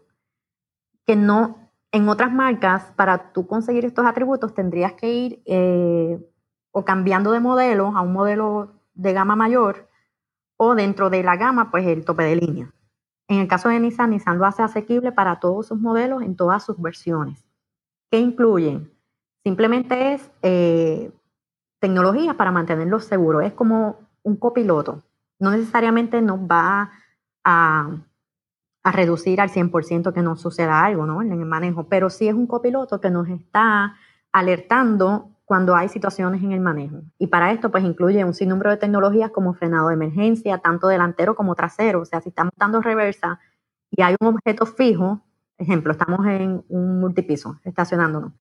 [1.04, 6.18] que no en otras marcas, para tú conseguir estos atributos, tendrías que ir eh,
[6.70, 9.88] o cambiando de modelo a un modelo de gama mayor
[10.56, 12.74] o dentro de la gama, pues el tope de línea.
[13.28, 16.64] En el caso de Nissan, Nissan lo hace asequible para todos sus modelos en todas
[16.64, 17.46] sus versiones.
[18.10, 18.90] ¿Qué incluyen?
[19.44, 21.12] Simplemente es eh,
[21.78, 23.44] tecnología para mantenerlos seguros.
[23.44, 25.02] Es como un copiloto.
[25.38, 26.90] No necesariamente nos va
[27.44, 27.98] a
[28.82, 31.22] a reducir al 100% que no suceda algo ¿no?
[31.22, 33.96] en el manejo, pero sí es un copiloto que nos está
[34.32, 37.02] alertando cuando hay situaciones en el manejo.
[37.18, 41.34] Y para esto, pues incluye un sinnúmero de tecnologías como frenado de emergencia, tanto delantero
[41.34, 42.02] como trasero.
[42.02, 43.40] O sea, si estamos dando reversa
[43.90, 45.22] y hay un objeto fijo,
[45.56, 48.32] ejemplo, estamos en un multipiso estacionándonos.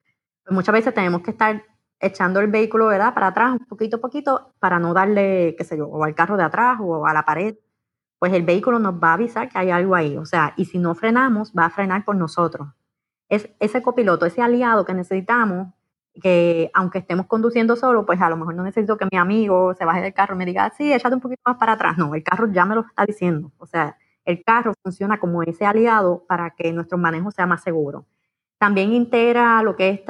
[0.43, 1.63] Pues muchas veces tenemos que estar
[1.99, 3.13] echando el vehículo, ¿verdad?
[3.13, 6.37] Para atrás, un poquito a poquito, para no darle, qué sé yo, o al carro
[6.37, 7.55] de atrás o a la pared.
[8.19, 10.17] Pues el vehículo nos va a avisar que hay algo ahí.
[10.17, 12.69] O sea, y si no frenamos, va a frenar por nosotros.
[13.29, 15.73] Es ese copiloto, ese aliado que necesitamos,
[16.21, 19.85] que aunque estemos conduciendo solo, pues a lo mejor no necesito que mi amigo se
[19.85, 21.97] baje del carro y me diga, sí, échate un poquito más para atrás.
[21.97, 23.51] No, el carro ya me lo está diciendo.
[23.59, 28.05] O sea, el carro funciona como ese aliado para que nuestro manejo sea más seguro.
[28.57, 30.01] También integra lo que es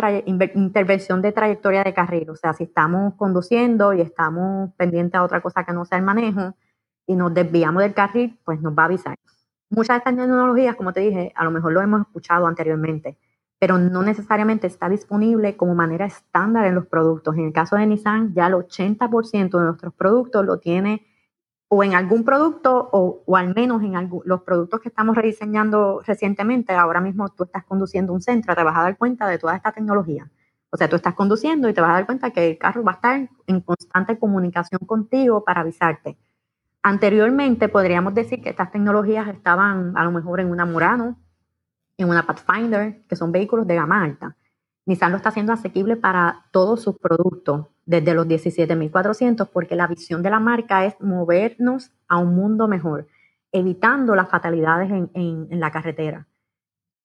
[0.56, 5.42] intervención de trayectoria de carril, o sea, si estamos conduciendo y estamos pendientes a otra
[5.42, 6.56] cosa que no sea el manejo
[7.08, 9.16] y nos desviamos del carril, pues nos va a avisar.
[9.70, 13.18] Muchas de estas tecnologías, como te dije, a lo mejor lo hemos escuchado anteriormente,
[13.60, 17.36] pero no necesariamente está disponible como manera estándar en los productos.
[17.36, 21.06] En el caso de Nissan, ya el 80% de nuestros productos lo tiene
[21.70, 26.74] o en algún producto o, o al menos en los productos que estamos rediseñando recientemente,
[26.74, 29.72] ahora mismo tú estás conduciendo un centro, te vas a dar cuenta de toda esta
[29.72, 30.30] tecnología.
[30.70, 32.94] O sea, tú estás conduciendo y te vas a dar cuenta que el carro va
[32.94, 36.18] a estar en constante comunicación contigo para avisarte.
[36.84, 41.18] Anteriormente podríamos decir que estas tecnologías estaban a lo mejor en una Murano,
[41.98, 44.36] en una Pathfinder, que son vehículos de gama alta.
[44.86, 50.24] Nissan lo está haciendo asequible para todos sus productos, desde los 17.400, porque la visión
[50.24, 53.08] de la marca es movernos a un mundo mejor,
[53.52, 56.26] evitando las fatalidades en, la carretera.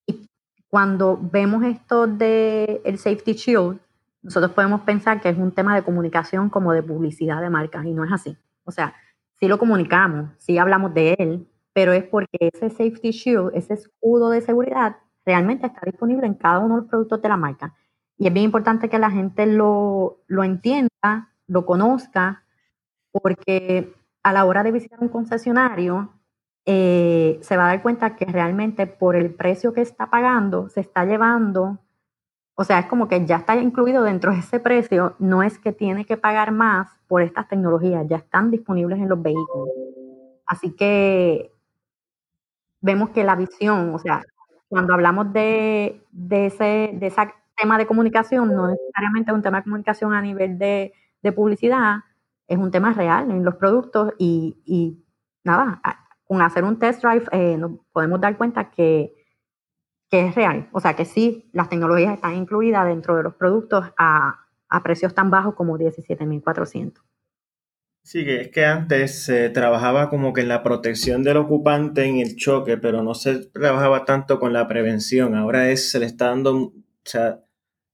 [0.07, 0.29] Y
[0.69, 3.81] cuando vemos esto del el Safety Shield,
[4.23, 7.93] nosotros podemos pensar que es un tema de comunicación como de publicidad de marcas, y
[7.93, 8.37] no es así.
[8.65, 8.95] O sea,
[9.43, 14.31] sí lo comunicamos, sí hablamos de él, pero es porque ese Safety Shield, ese escudo
[14.31, 17.75] de seguridad, realmente está disponible en cada uno de los productos de la marca.
[18.17, 22.45] Y es bien importante que la gente lo, entienda, lo conozca,
[23.11, 26.13] porque a la hora de visitar un concesionario,
[26.65, 30.79] eh, se va a dar cuenta que realmente por el precio que está pagando, se
[30.79, 31.81] está llevando,
[32.55, 35.73] o sea, es como que ya está incluido dentro de ese precio, no es que
[35.73, 39.71] tiene que pagar más por estas tecnologías, ya están disponibles en los vehículos.
[40.47, 41.53] Así que
[42.81, 44.23] vemos que la visión, o sea,
[44.69, 49.65] cuando hablamos de, de, ese, de esa tema de comunicación, no necesariamente un tema de
[49.65, 50.93] comunicación a nivel de,
[51.35, 52.01] publicidad,
[52.49, 54.99] es un tema real en los productos y,
[55.45, 55.81] nada,
[56.25, 59.15] con hacer un test drive eh, nos podemos dar cuenta que,
[60.21, 60.69] es real.
[60.73, 64.39] O sea, que sí, las tecnologías están incluidas dentro de los productos a,
[64.83, 66.95] precios tan bajos como 17.400.
[68.05, 72.19] Sí, que es que antes se trabajaba como que en la protección del ocupante en
[72.19, 75.35] el choque, pero no se trabajaba tanto con la prevención.
[75.35, 76.73] Ahora es, se le está dando o
[77.05, 77.41] sea,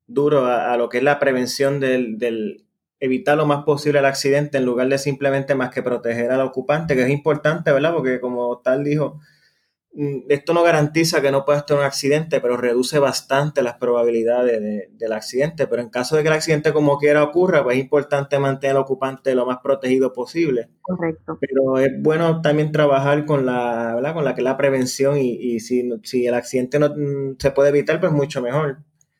[0.06, 2.64] duro a, lo que es la prevención del,
[3.00, 6.96] evitar lo más posible el accidente en lugar de simplemente más que proteger al ocupante,
[6.96, 7.92] que es importante, ¿verdad?
[7.92, 9.20] Porque como tal dijo,
[10.28, 15.12] esto no garantiza que no pueda tener un accidente, pero reduce bastante las probabilidades del
[15.12, 15.66] accidente.
[15.66, 18.82] Pero en caso de que el accidente como quiera ocurra, pues es importante mantener al
[18.82, 20.68] ocupante lo más protegido posible.
[20.82, 21.38] Correcto.
[21.40, 24.14] Pero es bueno también trabajar con la, ¿verdad?
[24.14, 27.70] Con la que la prevención y, y si, si el accidente no mm, se puede
[27.70, 28.78] evitar, pues mucho mejor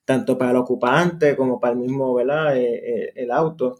[0.09, 2.57] tanto para el ocupante como para el mismo, ¿verdad?
[2.57, 3.75] Eh, eh, el auto.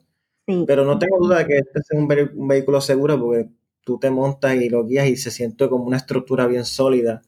[0.67, 2.07] Pero no tengo duda de que este es un,
[2.47, 3.49] vehículo seguro porque
[3.89, 7.23] tú te montas y lo guías y se siente como una estructura bien sólida.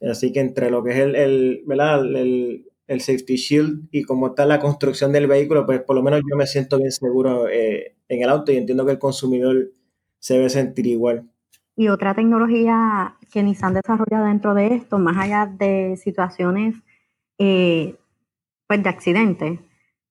[0.00, 2.04] Así que entre lo que es el, el ¿verdad?
[2.04, 2.64] El,
[3.00, 6.46] safety shield y como está la construcción del vehículo, pues por lo menos yo me
[6.46, 9.72] siento bien seguro eh, en el auto y entiendo que el consumidor
[10.20, 11.28] se debe sentir igual.
[11.74, 16.76] Y otra tecnología que Nissan desarrolla dentro de esto, más allá de situaciones
[17.36, 19.58] pues, de accidente,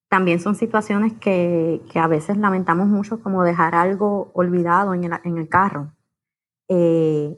[0.09, 5.93] también son situaciones que, a veces lamentamos mucho como dejar algo olvidado en el, carro.
[6.69, 7.37] Eh,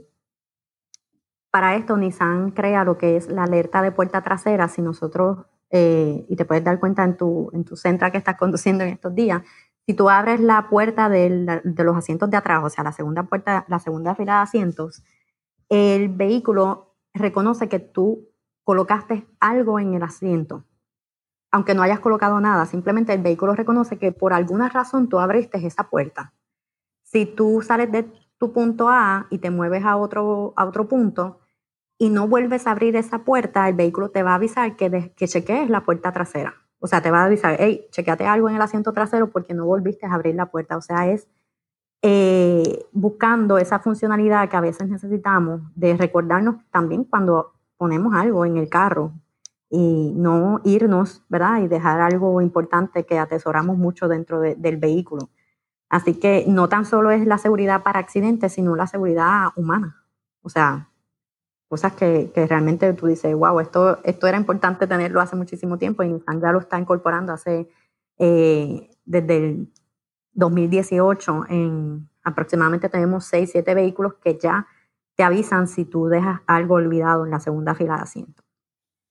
[1.51, 4.67] para esto, Nissan crea lo que es la alerta de puerta trasera.
[4.67, 8.84] Si nosotros, eh, y te puedes dar cuenta en tu, en tu que estás conduciendo
[8.84, 9.41] en estos días,
[9.88, 13.65] si tú abres la puerta de los asientos de atrás, o sea, la segunda puerta,
[13.67, 15.03] la segunda fila de asientos,
[15.70, 18.30] el vehículo reconoce que tú
[18.63, 20.65] colocaste algo en el asiento
[21.52, 25.66] aunque no hayas colocado nada, simplemente el vehículo reconoce que por alguna razón tú abriste
[25.66, 26.34] esa puerta.
[27.04, 31.39] Si tú sales de tu punto A y te mueves a otro, a otro punto
[31.97, 35.28] y no vuelves a abrir esa puerta, el vehículo te va a avisar que, que
[35.28, 36.56] chequees la puerta trasera.
[36.80, 39.66] O sea, te va a avisar, hey, chequeate algo en el asiento trasero porque no
[39.66, 40.78] volviste a abrir la puerta.
[40.78, 41.28] O sea, es
[42.02, 48.56] eh, buscando esa funcionalidad que a veces necesitamos de recordarnos también cuando ponemos algo en
[48.56, 49.12] el carro,
[49.70, 51.61] y no irnos, ¿verdad?
[51.61, 55.30] Y dejar algo importante que atesoramos mucho dentro del vehículo.
[55.89, 60.03] Así que no tan solo es la seguridad para accidentes, sino la seguridad humana.
[60.41, 60.89] O sea,
[61.67, 66.03] cosas que, que, realmente tú dices, wow, esto, esto era importante tenerlo hace muchísimo tiempo
[66.03, 67.70] y Nissan ya lo está incorporando hace,
[68.17, 69.74] eh, desde el
[70.34, 74.67] 2018, en aproximadamente tenemos 6, 7 vehículos que ya
[75.15, 78.43] te avisan si tú dejas algo olvidado en la segunda fila de asiento.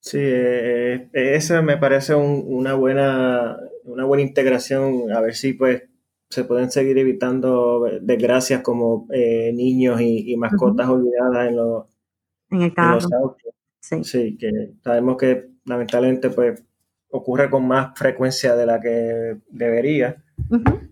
[0.01, 5.83] Sí, eh, eh, esa me parece una, buena, una buena integración, a ver si pues
[6.31, 11.87] se pueden seguir evitando desgracias como eh, niños y, mascotas olvidadas en los,
[12.51, 13.01] en el carro.
[13.81, 14.05] Sí.
[14.05, 14.37] sí.
[14.39, 16.63] que sabemos que lamentablemente pues
[17.11, 20.23] ocurre con más frecuencia de la que debería.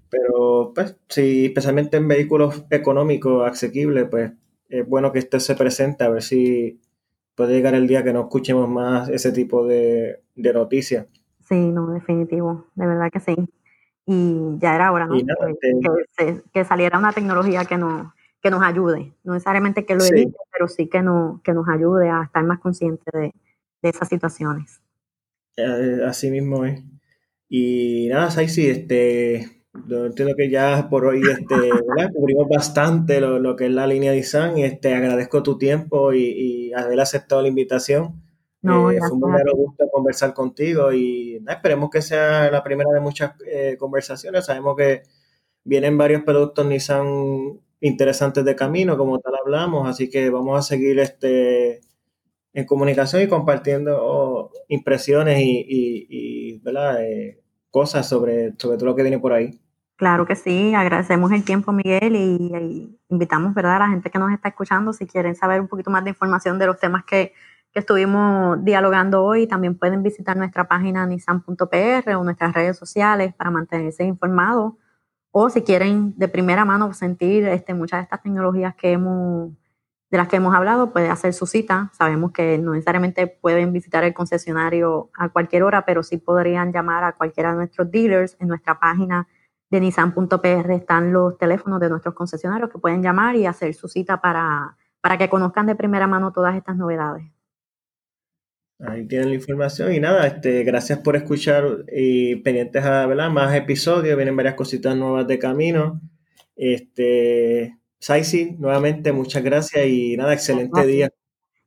[0.08, 4.32] Pero pues sí, especialmente en vehículos económicos asequibles, pues
[4.68, 6.80] es bueno que esto se presente a ver si
[7.36, 11.06] puede llegar el día que no escuchemos más ese tipo de, noticias.
[11.48, 13.36] Sí, no, definitivo, de verdad que sí.
[14.06, 15.16] Y ya era hora, ¿no?
[16.52, 20.66] que, saliera una tecnología que nos, que nos ayude, no necesariamente que lo evite, pero
[20.68, 23.32] sí que, no, que nos ayude a estar más conscientes de,
[23.82, 24.80] esas situaciones.
[25.56, 26.82] Eh, así mismo es.
[27.48, 29.55] Y nada, Saisi, este,
[29.86, 31.70] yo entiendo que ya por hoy este,
[32.14, 34.58] cubrimos bastante lo, que es la línea de Isan.
[34.58, 38.22] Este, agradezco tu tiempo y, haber aceptado la invitación.
[38.62, 43.00] No, eh, fue un verdadero gusto conversar contigo y esperemos que sea la primera de
[43.00, 44.46] muchas eh, conversaciones.
[44.46, 45.02] Sabemos que
[45.64, 50.98] vienen varios productos Nissan interesantes de camino, como tal hablamos, así que vamos a seguir
[50.98, 51.80] este,
[52.52, 59.18] en comunicación y compartiendo oh, impresiones y, eh, cosas sobre, sobre todo lo que viene
[59.18, 59.60] por ahí.
[59.96, 63.76] Claro que sí, agradecemos el tiempo, Miguel, y, invitamos ¿verdad?
[63.76, 66.58] a la gente que nos está escuchando, si quieren saber un poquito más de información
[66.58, 67.32] de los temas que,
[67.74, 74.02] estuvimos dialogando hoy, también pueden visitar nuestra página nissan.pr o nuestras redes sociales para mantenerse
[74.04, 74.72] informados.
[75.30, 79.52] O si quieren de primera mano sentir este, muchas de estas tecnologías que hemos,
[80.10, 81.90] de las que hemos hablado, puede hacer su cita.
[81.92, 87.04] Sabemos que no necesariamente pueden visitar el concesionario a cualquier hora, pero sí podrían llamar
[87.04, 89.28] a cualquiera de nuestros dealers en nuestra página
[89.70, 94.20] de Nissan.pr están los teléfonos de nuestros concesionarios que pueden llamar y hacer su cita
[94.20, 97.24] para, para que conozcan de primera mano todas estas novedades.
[98.78, 103.30] Ahí tienen la información y nada, este, gracias por escuchar y pendientes a ¿verdad?
[103.30, 106.00] más episodios, vienen varias cositas nuevas de camino.
[106.54, 111.10] Este, Saisi, nuevamente muchas gracias y nada, excelente día.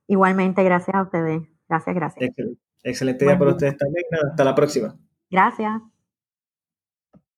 [0.06, 1.42] Igualmente, gracias a ustedes.
[1.68, 2.30] Gracias, gracias.
[2.82, 4.04] Excelente, día para ustedes también.
[4.10, 4.96] Nada, hasta la próxima.
[5.30, 5.80] Gracias.